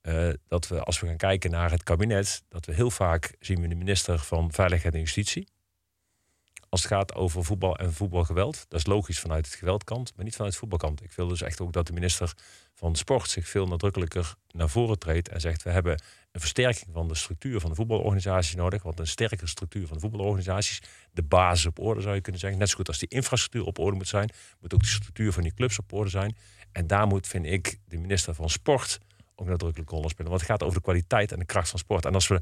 eh, 0.00 0.28
dat 0.48 0.68
we, 0.68 0.82
als 0.82 1.00
we 1.00 1.06
gaan 1.06 1.16
kijken 1.16 1.50
naar 1.50 1.70
het 1.70 1.82
kabinet, 1.82 2.42
dat 2.48 2.66
we 2.66 2.74
heel 2.74 2.90
vaak 2.90 3.34
zien 3.40 3.60
we 3.60 3.68
de 3.68 3.74
minister 3.74 4.18
van 4.18 4.52
Veiligheid 4.52 4.94
en 4.94 5.00
Justitie. 5.00 5.48
Als 6.70 6.82
het 6.82 6.92
gaat 6.92 7.14
over 7.14 7.44
voetbal 7.44 7.76
en 7.76 7.92
voetbalgeweld. 7.92 8.64
Dat 8.68 8.80
is 8.80 8.86
logisch 8.86 9.20
vanuit 9.20 9.46
het 9.46 9.54
geweldkant, 9.54 10.12
maar 10.16 10.24
niet 10.24 10.34
vanuit 10.34 10.52
het 10.52 10.60
voetbalkant. 10.60 11.02
Ik 11.02 11.12
wil 11.12 11.28
dus 11.28 11.42
echt 11.42 11.60
ook 11.60 11.72
dat 11.72 11.86
de 11.86 11.92
minister 11.92 12.32
van 12.74 12.96
Sport 12.96 13.30
zich 13.30 13.48
veel 13.48 13.66
nadrukkelijker 13.66 14.34
naar 14.50 14.68
voren 14.68 14.98
treedt 14.98 15.28
en 15.28 15.40
zegt: 15.40 15.62
we 15.62 15.70
hebben 15.70 15.92
een 16.32 16.40
versterking 16.40 16.90
van 16.92 17.08
de 17.08 17.14
structuur 17.14 17.60
van 17.60 17.70
de 17.70 17.76
voetbalorganisaties 17.76 18.54
nodig. 18.54 18.82
Want 18.82 18.98
een 18.98 19.06
sterkere 19.06 19.46
structuur 19.46 19.86
van 19.86 19.94
de 19.94 20.02
voetbalorganisaties, 20.02 20.82
de 21.12 21.22
basis 21.22 21.66
op 21.66 21.78
orde 21.78 22.00
zou 22.00 22.14
je 22.14 22.20
kunnen 22.20 22.40
zeggen. 22.40 22.58
Net 22.58 22.68
zo 22.68 22.76
goed 22.76 22.88
als 22.88 22.98
die 22.98 23.08
infrastructuur 23.08 23.64
op 23.64 23.78
orde 23.78 23.96
moet 23.96 24.08
zijn, 24.08 24.30
moet 24.60 24.74
ook 24.74 24.80
de 24.80 24.86
structuur 24.86 25.32
van 25.32 25.42
die 25.42 25.54
clubs 25.54 25.78
op 25.78 25.92
orde 25.92 26.10
zijn. 26.10 26.36
En 26.72 26.86
daar 26.86 27.06
moet, 27.06 27.26
vind 27.26 27.46
ik, 27.46 27.78
de 27.84 27.98
minister 27.98 28.34
van 28.34 28.50
Sport 28.50 28.98
ook 29.40 29.46
nadrukkelijk 29.46 29.90
een 29.90 29.96
rol 29.96 30.08
spelen. 30.08 30.30
Want 30.30 30.42
het 30.42 30.50
gaat 30.50 30.62
over 30.62 30.76
de 30.76 30.82
kwaliteit 30.82 31.32
en 31.32 31.38
de 31.38 31.44
kracht 31.44 31.68
van 31.68 31.78
sport. 31.78 32.04
En 32.04 32.14
als 32.14 32.28
we 32.28 32.40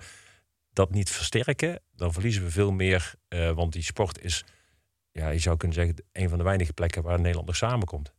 dat 0.78 0.90
niet 0.90 1.10
versterken, 1.10 1.80
dan 1.96 2.12
verliezen 2.12 2.42
we 2.44 2.50
veel 2.50 2.70
meer. 2.72 3.14
eh, 3.28 3.50
want 3.50 3.72
die 3.72 3.82
sport 3.82 4.22
is, 4.22 4.44
ja, 5.12 5.28
je 5.28 5.38
zou 5.38 5.56
kunnen 5.56 5.76
zeggen, 5.76 6.04
een 6.12 6.28
van 6.28 6.38
de 6.38 6.44
weinige 6.44 6.72
plekken 6.72 7.02
waar 7.02 7.16
Nederland 7.20 7.46
nog 7.46 7.56
samenkomt. 7.56 8.12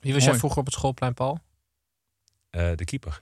Wie 0.00 0.14
was 0.14 0.24
jij 0.24 0.34
vroeger 0.34 0.58
op 0.58 0.64
het 0.64 0.74
schoolplein, 0.74 1.14
Paul? 1.14 1.38
Eh, 2.50 2.70
de 2.74 2.84
keeper. 2.84 3.20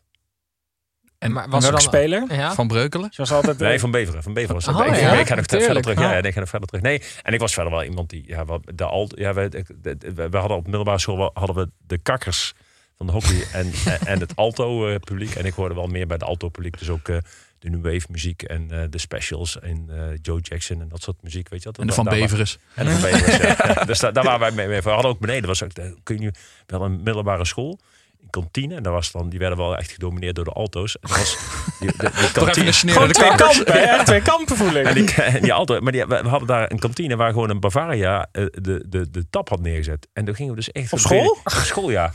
En 1.19 1.33
maar 1.33 1.49
was 1.49 1.65
er 1.65 1.71
welke 1.71 1.85
dan... 1.91 1.95
speler? 1.95 2.35
Ja? 2.35 2.55
Van 2.55 2.67
Breukelen? 2.69 3.09
Zoals 3.13 3.33
altijd. 3.33 3.59
Nee, 3.59 3.79
van 3.81 3.91
Beveren. 3.91 4.23
Van 4.23 4.33
Beveren 4.35 4.55
was 4.55 4.65
dat. 4.65 4.75
Oh, 4.75 4.87
ik, 4.87 4.97
ja, 5.01 5.13
ik 5.13 5.27
ga 5.27 5.35
nog 5.35 5.45
verder 5.45 5.59
tuurlijk. 5.67 5.85
terug. 5.87 5.99
Ja, 6.01 6.11
nee, 6.11 6.23
ik 6.23 6.33
ga 6.33 6.41
nog 6.41 6.49
verder 6.49 6.69
terug. 6.69 6.83
Nee, 6.85 7.03
en 7.23 7.33
ik 7.33 7.41
was 7.41 7.55
verder 7.55 7.73
wel 7.73 7.85
iemand 7.85 8.11
die, 8.11 8.27
ja, 8.27 8.45
wat- 8.45 8.71
de 8.75 8.85
al, 8.85 9.11
ja, 9.15 9.35
we, 9.35 9.49
de- 9.49 9.97
de- 9.97 10.13
we, 10.15 10.29
we 10.29 10.37
hadden 10.37 10.57
op 10.57 10.65
middelbare 10.65 10.99
school 10.99 11.31
hadden 11.35 11.57
we 11.57 11.71
de 11.79 11.99
kakkers 11.99 12.53
van 12.97 13.07
de 13.07 13.13
hockey 13.13 13.45
en, 13.53 13.73
en, 13.93 14.07
en 14.07 14.21
het 14.21 14.37
alto 14.37 14.89
eh, 14.89 14.95
publiek. 15.01 15.35
En 15.35 15.45
ik 15.45 15.55
hoorde 15.55 15.75
wel 15.75 15.87
meer 15.87 16.07
bij 16.07 16.19
de 16.19 16.25
alto 16.25 16.49
publiek. 16.49 16.79
Dus 16.79 16.89
ook 16.89 17.09
eh, 17.09 17.17
de 17.59 17.71
new 17.71 17.83
wave 17.93 18.07
muziek 18.11 18.43
en 18.43 18.71
eh, 18.71 18.79
de 18.91 18.99
specials 18.99 19.61
en 19.61 19.87
eh, 19.91 20.19
Joe 20.23 20.41
Jackson 20.41 20.81
en 20.81 20.89
dat 20.89 21.03
soort 21.03 21.23
muziek, 21.23 21.49
weet 21.49 21.63
je 21.63 21.69
wat? 21.69 21.79
En 21.79 21.87
de 21.87 21.93
Van 21.93 22.05
Beveres. 22.05 22.59
En 22.75 22.85
de 22.87 22.91
Van 22.93 23.01
Beveres, 23.11 23.57
ja. 23.57 23.85
Dus 23.91 23.99
daar, 23.99 24.13
daar 24.13 24.25
waren 24.25 24.41
wij 24.41 24.51
mee. 24.51 24.69
mee. 24.69 24.81
We 24.81 24.91
hadden 24.91 25.11
ook 25.11 25.19
beneden, 25.19 25.47
was 25.47 25.63
ook, 25.63 25.71
kun 26.03 26.21
je 26.21 26.33
wel 26.67 26.83
een 26.83 27.03
middelbare 27.03 27.45
school. 27.45 27.79
Een 28.23 28.31
kantine, 28.31 28.75
en 28.75 28.83
daar 28.83 28.93
was 28.93 29.13
dan, 29.13 29.29
die 29.29 29.39
werden 29.39 29.59
wel 29.59 29.77
echt 29.77 29.91
gedomineerd 29.91 30.35
door 30.35 30.45
de 30.45 30.51
alto's. 30.53 30.95
En 31.01 31.09
dat 31.09 31.19
was 31.19 31.37
die, 31.81 31.89
de, 31.97 32.31
kantine- 32.33 32.73
Gewoon 32.73 33.13
twee 33.13 33.35
kampen, 33.35 34.05
twee 34.05 34.23
kampen 34.23 34.57
voel 34.57 34.75
ik. 34.75 34.87
en 34.87 34.95
die, 34.95 35.15
en 35.23 35.43
die 35.43 35.51
auto, 35.51 35.81
maar 35.81 35.93
die, 35.93 36.07
we 36.07 36.23
we 36.23 36.29
hadden 36.29 36.49
daar 36.49 36.71
een 36.71 36.79
kantine 36.79 37.17
waar 37.17 37.33
gewoon 37.33 37.51
een 37.51 37.61
Bavaria 37.61 38.29
eh, 38.33 38.45
de, 38.51 38.85
de, 38.89 39.11
de 39.11 39.27
tap 39.31 39.49
had 39.49 39.61
neergezet. 39.61 40.09
En 40.13 40.25
toen 40.25 40.35
gingen 40.35 40.51
we 40.51 40.57
dus 40.59 40.73
echt... 40.73 40.93
Op 40.93 40.99
school? 40.99 41.31
Op 41.45 41.51
school, 41.53 41.91
ja. 41.91 42.13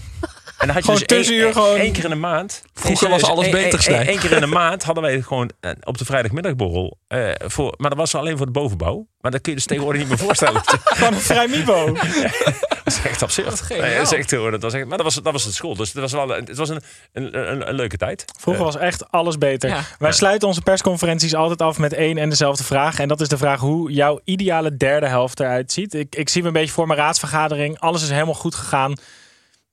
En 0.60 0.68
dan 0.68 0.76
had 0.76 0.86
je 0.86 0.92
Gewoon 1.06 1.20
dus 1.20 1.30
één, 1.30 1.54
gewoon- 1.54 1.76
één 1.78 1.92
keer 1.92 2.04
in 2.04 2.10
de 2.10 2.16
maand. 2.16 2.62
Vroeger 2.74 3.10
was 3.10 3.24
alles 3.24 3.46
Eén- 3.46 3.52
beter, 3.52 3.92
één 4.08 4.20
keer 4.20 4.32
in 4.32 4.40
de 4.40 4.46
maand 4.48 4.84
hadden 4.84 5.04
wij 5.04 5.22
gewoon 5.22 5.52
eh, 5.60 5.72
op 5.84 5.98
de 5.98 6.06
vrijdagmiddagborrel. 6.06 6.98
eh, 7.08 7.30
voor, 7.38 7.74
maar 7.78 7.90
dat 7.90 8.00
was 8.00 8.16
alleen 8.16 8.38
voor 8.38 8.46
de 8.46 8.52
bovenbouw. 8.52 9.08
Maar 9.20 9.32
dat 9.32 9.42
kun 9.42 9.52
je 9.52 9.58
dus 9.58 9.68
tegenwoordig 9.68 10.02
niet 10.02 10.10
meer 10.10 10.18
voorstellen. 10.28 10.62
Gewoon 10.66 11.14
een 11.14 11.20
vrij 11.20 11.48
Mibo. 11.48 11.94
Dat 11.94 12.86
is 12.86 13.00
echt 13.04 13.24
absurd. 13.24 13.62
Nee, 13.70 13.98
dat 13.98 14.12
is 14.12 14.18
echt, 14.18 14.32
hoor, 14.32 14.52
dat 14.52 14.62
was 14.62 14.74
echt, 14.74 14.86
maar 14.86 14.98
dat 14.98 15.06
was, 15.06 15.16
dat 15.16 15.34
was 15.34 15.44
het 15.44 15.54
school. 15.54 15.76
Dus 15.76 15.92
het 15.94 16.02
was, 16.02 16.12
wel, 16.12 16.28
het 16.30 16.58
was 16.58 16.70
een, 16.70 16.82
een, 17.14 17.52
een, 17.52 17.68
een 17.70 17.76
leuke 17.76 17.98
tijd. 17.98 18.26
Vroeger 18.40 18.64
was 18.64 18.78
echt 18.78 19.12
alles 19.12 19.38
beter. 19.38 19.70
Ja. 19.70 19.82
Wij 20.00 20.12
sluiten 20.12 20.48
onze 20.48 20.62
persconferenties 20.62 21.36
altijd 21.36 21.62
af 21.62 21.78
met 21.78 21.94
één 21.94 22.18
en 22.18 22.30
dezelfde 22.30 22.64
vraag. 22.64 23.00
En 23.00 23.08
dat 23.08 23.22
is 23.22 23.28
de 23.28 23.38
vraag 23.38 23.60
hoe 23.60 23.92
jouw 23.92 24.20
ideale 24.24 24.78
derde 24.78 25.08
helft 25.08 25.40
eruit 25.40 25.72
ziet. 25.72 25.94
Ik, 25.94 26.16
ik 26.16 26.30
zie 26.30 26.42
me 26.42 26.48
een 26.48 26.54
beetje 26.54 26.74
voor 26.74 26.88
mijn 26.88 27.00
raadsvergadering. 27.00 27.80
Alles 27.80 28.04
is 28.04 28.10
helemaal 28.10 28.34
goed 28.34 28.56
gegaan. 28.56 28.94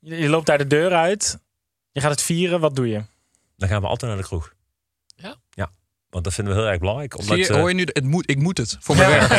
Je, 0.06 0.16
je 0.16 0.28
loopt 0.28 0.46
daar 0.46 0.58
de 0.58 0.66
deur 0.66 0.92
uit. 0.92 1.38
Je 1.92 2.00
gaat 2.00 2.10
het 2.10 2.22
vieren. 2.22 2.60
Wat 2.60 2.76
doe 2.76 2.88
je? 2.88 3.02
Dan 3.56 3.68
gaan 3.68 3.80
we 3.80 3.86
altijd 3.86 4.10
naar 4.10 4.20
de 4.20 4.26
kroeg. 4.26 4.52
Ja? 5.16 5.36
Ja. 5.50 5.70
Want 6.10 6.24
dat 6.24 6.34
vinden 6.34 6.54
we 6.54 6.60
heel 6.60 6.68
erg 6.70 6.78
belangrijk. 6.78 7.18
Omdat, 7.18 7.36
je, 7.38 7.48
eh, 7.48 7.56
hoor 7.56 7.68
je 7.68 7.74
nu, 7.74 7.82
het 7.92 8.04
moet, 8.04 8.30
ik 8.30 8.38
moet 8.38 8.58
het 8.58 8.76
voor 8.80 8.96
mijn 8.96 9.10
werk. 9.10 9.30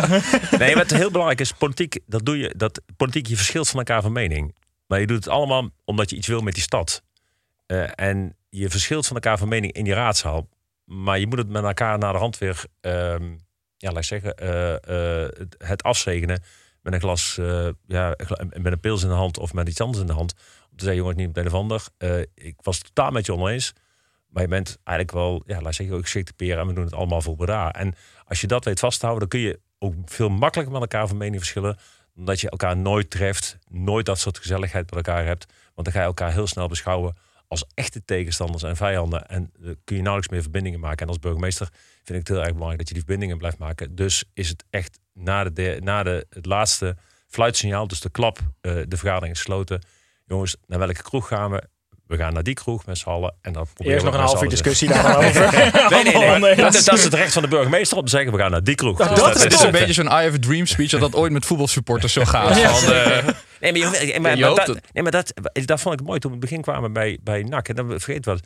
Nee, 0.58 0.74
wat 0.74 0.90
heel 0.90 1.10
belangrijk 1.10 1.40
is, 1.40 1.52
politiek, 1.52 1.98
dat 2.06 2.24
doe 2.26 2.38
je, 2.38 2.54
dat 2.56 2.80
politiek, 2.96 3.26
je 3.26 3.36
verschilt 3.36 3.68
van 3.68 3.78
elkaar 3.78 4.02
van 4.02 4.12
mening. 4.12 4.54
Maar 4.86 5.00
je 5.00 5.06
doet 5.06 5.16
het 5.24 5.28
allemaal 5.28 5.70
omdat 5.84 6.10
je 6.10 6.16
iets 6.16 6.26
wil 6.26 6.40
met 6.40 6.54
die 6.54 6.62
stad. 6.62 7.02
Eh, 7.66 7.90
en 7.94 8.36
je 8.48 8.70
verschilt 8.70 9.06
van 9.06 9.16
elkaar 9.16 9.38
van 9.38 9.48
mening 9.48 9.72
in 9.72 9.84
die 9.84 9.92
raadszaal. 9.94 10.48
Maar 10.84 11.18
je 11.18 11.26
moet 11.26 11.38
het 11.38 11.48
met 11.48 11.62
elkaar 11.64 11.98
naar 11.98 12.12
de 12.12 12.18
hand 12.18 12.38
weer, 12.38 12.64
ehm, 12.80 13.24
ja, 13.76 13.88
laat 13.90 13.96
ik 13.96 14.04
zeggen, 14.04 14.34
eh, 14.34 14.72
eh, 15.24 15.28
het- 15.38 15.54
het 15.58 15.82
afzegenen 15.82 16.42
met 16.84 16.92
een 16.92 17.00
glas, 17.00 17.38
eh, 17.38 17.68
ja, 17.86 18.16
met 18.52 18.72
een 18.72 18.80
pils 18.80 19.02
in 19.02 19.08
de 19.08 19.14
hand 19.14 19.38
of 19.38 19.52
met 19.52 19.68
iets 19.68 19.80
anders 19.80 20.00
in 20.00 20.06
de 20.06 20.12
hand. 20.12 20.34
Om 20.70 20.76
te 20.76 20.84
zeggen, 20.84 20.96
jongens, 20.96 21.16
niet 21.16 21.28
op 21.28 21.36
een 21.36 21.46
of 21.46 21.54
ander. 21.54 21.86
Eh, 21.98 22.20
ik 22.34 22.54
was 22.62 22.78
totaal 22.78 23.10
met 23.10 23.26
je 23.26 23.34
oneens. 23.34 23.72
Maar 24.28 24.42
je 24.42 24.48
bent 24.48 24.78
eigenlijk 24.84 25.18
wel, 25.18 25.42
ja, 25.46 25.60
laat 25.60 25.74
zeggen, 25.74 25.96
ook 25.96 26.02
geschikte 26.02 26.32
peren 26.32 26.58
en 26.60 26.66
we 26.66 26.72
doen 26.72 26.84
het 26.84 26.94
allemaal 26.94 27.20
voor 27.22 27.36
Breda. 27.36 27.72
En 27.72 27.94
als 28.24 28.40
je 28.40 28.46
dat 28.46 28.64
weet 28.64 28.80
vasthouden, 28.80 29.20
dan 29.20 29.40
kun 29.40 29.48
je 29.48 29.60
ook 29.78 29.94
veel 30.04 30.28
makkelijker 30.28 30.72
met 30.72 30.82
elkaar 30.82 31.08
van 31.08 31.16
mening 31.16 31.38
verschillen. 31.38 31.78
Omdat 32.16 32.40
je 32.40 32.50
elkaar 32.50 32.76
nooit 32.76 33.10
treft, 33.10 33.58
nooit 33.68 34.06
dat 34.06 34.18
soort 34.18 34.38
gezelligheid 34.38 34.90
met 34.90 35.06
elkaar 35.06 35.24
hebt. 35.24 35.46
Want 35.74 35.86
dan 35.86 35.92
ga 35.92 36.00
je 36.00 36.06
elkaar 36.06 36.32
heel 36.32 36.46
snel 36.46 36.68
beschouwen 36.68 37.16
als 37.60 37.64
echte 37.74 38.04
tegenstanders 38.04 38.62
en 38.62 38.76
vijanden. 38.76 39.26
En 39.28 39.50
eh, 39.62 39.70
kun 39.84 39.96
je 39.96 40.02
nauwelijks 40.02 40.28
meer 40.32 40.42
verbindingen 40.42 40.80
maken. 40.80 41.02
En 41.02 41.08
als 41.08 41.18
burgemeester 41.18 41.68
vind 42.02 42.08
ik 42.08 42.14
het 42.14 42.28
heel 42.28 42.38
erg 42.42 42.52
belangrijk 42.52 42.78
dat 42.78 42.88
je 42.88 42.94
die 42.94 43.02
verbindingen 43.02 43.38
blijft 43.38 43.58
maken. 43.58 43.94
Dus 43.94 44.24
is 44.32 44.48
het 44.48 44.64
echt 44.70 44.98
na, 45.12 45.44
de, 45.44 45.52
de- 45.52 45.80
na 45.82 46.02
de, 46.02 46.26
het 46.30 46.46
laatste 46.46 46.96
fluitsignaal, 47.26 47.86
dus 47.88 48.00
de 48.00 48.10
klap, 48.10 48.38
eh, 48.60 48.72
de 48.88 48.96
vergadering 48.96 49.32
is 49.34 49.38
gesloten. 49.38 49.80
Jongens, 50.26 50.56
naar 50.66 50.78
welke 50.78 51.02
kroeg 51.02 51.28
gaan 51.28 51.50
we? 51.50 51.62
We 52.06 52.16
gaan 52.16 52.32
naar 52.32 52.42
die 52.42 52.54
kroeg 52.54 52.86
met 52.86 52.98
z'n 52.98 53.08
allen. 53.08 53.34
En 53.40 53.52
dan 53.52 53.64
proberen 53.64 53.92
Eerst 53.92 54.04
we 54.04 54.10
nog 54.10 54.20
een 54.20 54.26
half 54.26 54.42
uur 54.42 54.48
discussie 54.48 54.88
daarover. 54.88 55.52
nee, 55.90 56.02
nee, 56.02 56.02
nee. 56.02 56.14
Allemaal 56.14 56.40
Dat, 56.40 56.56
nee. 56.56 56.82
dat 56.82 56.92
is 56.94 57.04
het 57.04 57.14
recht 57.14 57.32
van 57.32 57.42
de 57.42 57.48
burgemeester 57.48 57.98
om 57.98 58.04
te 58.04 58.10
zeggen, 58.10 58.32
we 58.32 58.38
gaan 58.38 58.50
naar 58.50 58.64
die 58.64 58.74
kroeg. 58.74 58.98
Dus 58.98 59.18
dat, 59.18 59.52
is 59.52 59.60
een 59.62 59.70
beetje 59.70 59.92
zo'n 59.92 60.06
I 60.06 60.08
have 60.08 60.34
a 60.34 60.38
dream 60.40 60.66
speech 60.66 60.90
dat 60.90 61.00
dat 61.00 61.14
ooit 61.14 61.32
met 61.32 61.46
voetbalsupporters 61.46 62.12
zo 62.12 62.24
gaat. 62.24 62.56
Ja. 62.64 62.74
Van, 62.74 62.92
eh, 62.92 63.28
Nee, 63.60 63.72
maar, 63.72 63.80
je, 63.80 64.10
maar, 64.12 64.20
maar 64.20 64.36
Je 64.36 64.44
hoopt 64.44 64.66
dat, 64.66 64.80
nee, 64.92 65.02
maar 65.02 65.12
dat, 65.12 65.32
dat 65.52 65.80
vond 65.80 66.00
ik 66.00 66.06
mooi 66.06 66.18
toen 66.18 66.30
we 66.30 66.36
in 66.36 66.42
het 66.42 66.50
begin 66.50 66.62
kwamen 66.62 66.92
bij, 66.92 67.18
bij 67.22 67.42
NAC. 67.42 67.68
En 67.68 67.74
dan 67.74 67.88
vergeet 67.88 68.24
wat. 68.24 68.40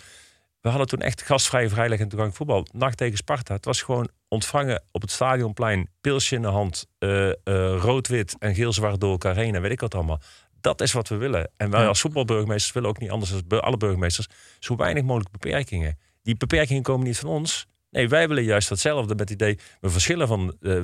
We 0.60 0.68
hadden 0.68 0.86
toen 0.86 1.00
echt 1.00 1.22
gastvrije, 1.22 1.68
vrijleg 1.68 1.98
en 1.98 2.08
toegankelijk 2.08 2.36
voetbal. 2.36 2.66
NAC 2.80 2.94
tegen 2.94 3.16
Sparta. 3.16 3.54
Het 3.54 3.64
was 3.64 3.82
gewoon 3.82 4.08
ontvangen 4.28 4.82
op 4.90 5.00
het 5.00 5.10
stadionplein. 5.10 5.88
Pilsje 6.00 6.34
in 6.34 6.42
de 6.42 6.48
hand. 6.48 6.86
eh, 6.98 7.28
eh, 7.28 7.34
Rood-wit 7.80 8.36
en 8.38 8.54
geel-zwart 8.54 9.00
door 9.00 9.10
elkaar 9.10 9.36
heen. 9.36 9.54
En 9.54 9.62
weet 9.62 9.70
ik 9.70 9.80
wat 9.80 9.94
allemaal. 9.94 10.20
Dat 10.60 10.80
is 10.80 10.92
wat 10.92 11.08
we 11.08 11.16
willen. 11.16 11.50
En 11.56 11.70
wij 11.70 11.86
als 11.86 12.00
voetbalburgemeesters 12.00 12.72
willen 12.72 12.88
ook 12.88 12.98
niet 12.98 13.10
anders 13.10 13.32
dan 13.46 13.62
alle 13.62 13.76
burgemeesters. 13.76 14.28
Zo 14.58 14.76
weinig 14.76 15.02
mogelijk 15.02 15.30
beperkingen. 15.30 15.98
Die 16.22 16.36
beperkingen 16.36 16.82
komen 16.82 17.06
niet 17.06 17.18
van 17.18 17.28
ons. 17.28 17.66
Nee, 17.90 18.08
wij 18.08 18.28
willen 18.28 18.44
juist 18.44 18.68
datzelfde 18.68 19.08
met 19.08 19.18
het 19.18 19.30
idee. 19.30 19.58
We 19.80 19.90
verschillen 19.90 20.28
van 20.28 20.56
eh, 20.60 20.82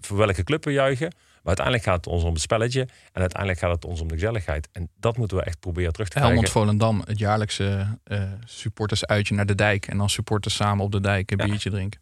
voor 0.00 0.16
welke 0.16 0.44
club 0.44 0.64
we 0.64 0.72
juichen. 0.72 1.06
Maar 1.08 1.56
uiteindelijk 1.56 1.84
gaat 1.84 1.96
het 1.96 2.06
ons 2.06 2.22
om 2.22 2.32
het 2.32 2.40
spelletje. 2.40 2.80
En 3.12 3.20
uiteindelijk 3.20 3.60
gaat 3.60 3.74
het 3.74 3.84
ons 3.84 4.00
om 4.00 4.08
de 4.08 4.14
gezelligheid. 4.14 4.68
En 4.72 4.90
dat 4.96 5.16
moeten 5.16 5.36
we 5.36 5.42
echt 5.42 5.60
proberen 5.60 5.92
terug 5.92 6.08
te 6.08 6.16
krijgen. 6.16 6.32
Helmond 6.32 6.52
Volendam, 6.52 7.02
het 7.04 7.18
jaarlijkse 7.18 7.98
eh 8.04 8.22
supportersuitje 8.44 9.34
naar 9.34 9.46
de 9.46 9.54
dijk. 9.54 9.86
En 9.86 9.98
dan 9.98 10.10
supporters 10.10 10.54
samen 10.54 10.84
op 10.84 10.92
de 10.92 11.00
dijk 11.00 11.30
een 11.30 11.36
biertje 11.36 11.70
drinken. 11.70 12.00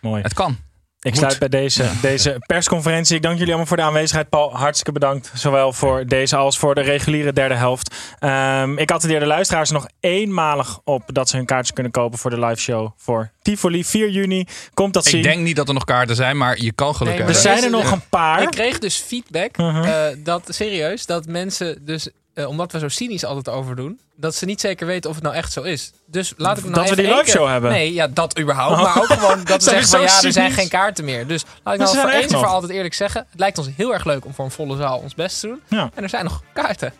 Mooi. 0.00 0.22
Het 0.22 0.34
kan. 0.34 0.58
Ik 1.00 1.10
Moet. 1.10 1.18
sluit 1.18 1.38
bij 1.38 1.48
deze, 1.48 1.90
deze 2.02 2.36
persconferentie. 2.46 3.16
Ik 3.16 3.22
dank 3.22 3.34
jullie 3.34 3.48
allemaal 3.48 3.68
voor 3.68 3.76
de 3.76 3.82
aanwezigheid. 3.82 4.28
Paul, 4.28 4.56
hartstikke 4.56 4.92
bedankt. 4.92 5.30
Zowel 5.34 5.72
voor 5.72 6.06
deze 6.06 6.36
als 6.36 6.58
voor 6.58 6.74
de 6.74 6.80
reguliere 6.80 7.32
derde 7.32 7.54
helft. 7.54 7.94
Ehm, 8.18 8.78
ik 8.78 8.90
attendeer 8.90 9.20
de 9.20 9.26
luisteraars 9.26 9.70
nog 9.70 9.86
eenmalig 10.00 10.80
op 10.84 11.02
dat 11.06 11.28
ze 11.28 11.36
hun 11.36 11.46
kaartjes 11.46 11.72
kunnen 11.72 11.92
kopen 11.92 12.18
voor 12.18 12.30
de 12.30 12.40
live 12.40 12.60
show 12.60 12.90
voor 12.96 13.30
Tivoli 13.42 13.84
4 13.84 14.10
juni. 14.10 14.46
Komt 14.74 14.94
dat 14.94 15.04
zien. 15.04 15.18
Ik 15.18 15.22
denk 15.22 15.42
niet 15.42 15.56
dat 15.56 15.68
er 15.68 15.74
nog 15.74 15.84
kaarten 15.84 16.16
zijn, 16.16 16.36
maar 16.36 16.62
je 16.62 16.72
kan 16.72 16.94
gelukkig 16.94 17.28
er 17.28 17.34
zijn 17.34 17.64
er 17.64 17.70
nog 17.70 17.90
een 17.90 18.08
paar. 18.08 18.42
Ik 18.42 18.50
kreeg 18.50 18.78
dus 18.78 18.96
feedback, 18.96 19.56
eh, 19.56 20.04
dat 20.18 20.42
serieus, 20.48 21.06
dat 21.06 21.26
mensen 21.26 21.84
dus, 21.84 22.08
eh, 22.38 22.48
omdat 22.48 22.72
we 22.72 22.78
zo 22.78 22.88
cynisch 22.88 23.24
altijd 23.24 23.48
over 23.48 23.76
doen, 23.76 24.00
dat 24.16 24.34
ze 24.34 24.44
niet 24.44 24.60
zeker 24.60 24.86
weten 24.86 25.10
of 25.10 25.16
het 25.16 25.24
nou 25.24 25.36
echt 25.36 25.52
zo 25.52 25.62
is. 25.62 25.92
Dus 26.06 26.34
laat 26.36 26.56
ik 26.56 26.62
hem 26.64 26.72
nou 26.72 26.86
Dat 26.86 26.94
we 26.94 27.00
even 27.00 27.04
die 27.04 27.12
één 27.12 27.24
live 27.24 27.38
show 27.38 27.48
hebben? 27.48 27.70
Nee, 27.70 27.92
ja, 27.92 28.06
dat 28.08 28.38
überhaupt. 28.38 28.72
Oh. 28.72 28.82
Maar 28.82 29.02
ook 29.02 29.06
gewoon 29.06 29.44
dat 29.44 29.64
we 29.64 29.70
we 29.70 29.70
zeggen 29.70 29.88
van 29.88 30.00
ja, 30.00 30.22
er 30.22 30.32
zijn 30.32 30.52
geen 30.52 30.68
kaarten 30.68 31.04
meer. 31.04 31.26
Dus 31.26 31.44
laat 31.64 31.74
ik 31.74 31.80
nou 31.80 31.96
voor 31.96 32.10
eens 32.10 32.32
en 32.32 32.38
voor 32.38 32.46
altijd 32.46 32.72
eerlijk 32.72 32.94
zeggen. 32.94 33.26
Het 33.30 33.40
lijkt 33.40 33.58
ons 33.58 33.68
heel 33.76 33.92
erg 33.92 34.04
leuk 34.04 34.24
om 34.24 34.34
voor 34.34 34.44
een 34.44 34.50
volle 34.50 34.76
zaal 34.76 34.98
ons 34.98 35.14
best 35.14 35.40
te 35.40 35.46
doen. 35.46 35.60
Ja. 35.68 35.90
En 35.94 36.02
er 36.02 36.08
zijn 36.08 36.24
nog 36.24 36.42
kaarten. 36.52 36.92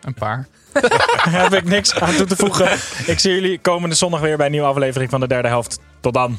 Een 0.00 0.14
paar. 0.14 0.48
Daar 0.72 1.42
heb 1.42 1.52
ik 1.52 1.64
niks 1.64 1.94
aan 1.94 2.16
toe 2.16 2.26
te 2.26 2.36
voegen. 2.36 2.72
Ik 3.06 3.18
zie 3.18 3.32
jullie 3.32 3.58
komende 3.58 3.94
zondag 3.94 4.20
weer 4.20 4.36
bij 4.36 4.46
een 4.46 4.52
nieuwe 4.52 4.66
aflevering 4.66 5.10
van 5.10 5.20
de 5.20 5.28
derde 5.28 5.48
helft. 5.48 5.78
Tot 6.00 6.14
dan. 6.14 6.38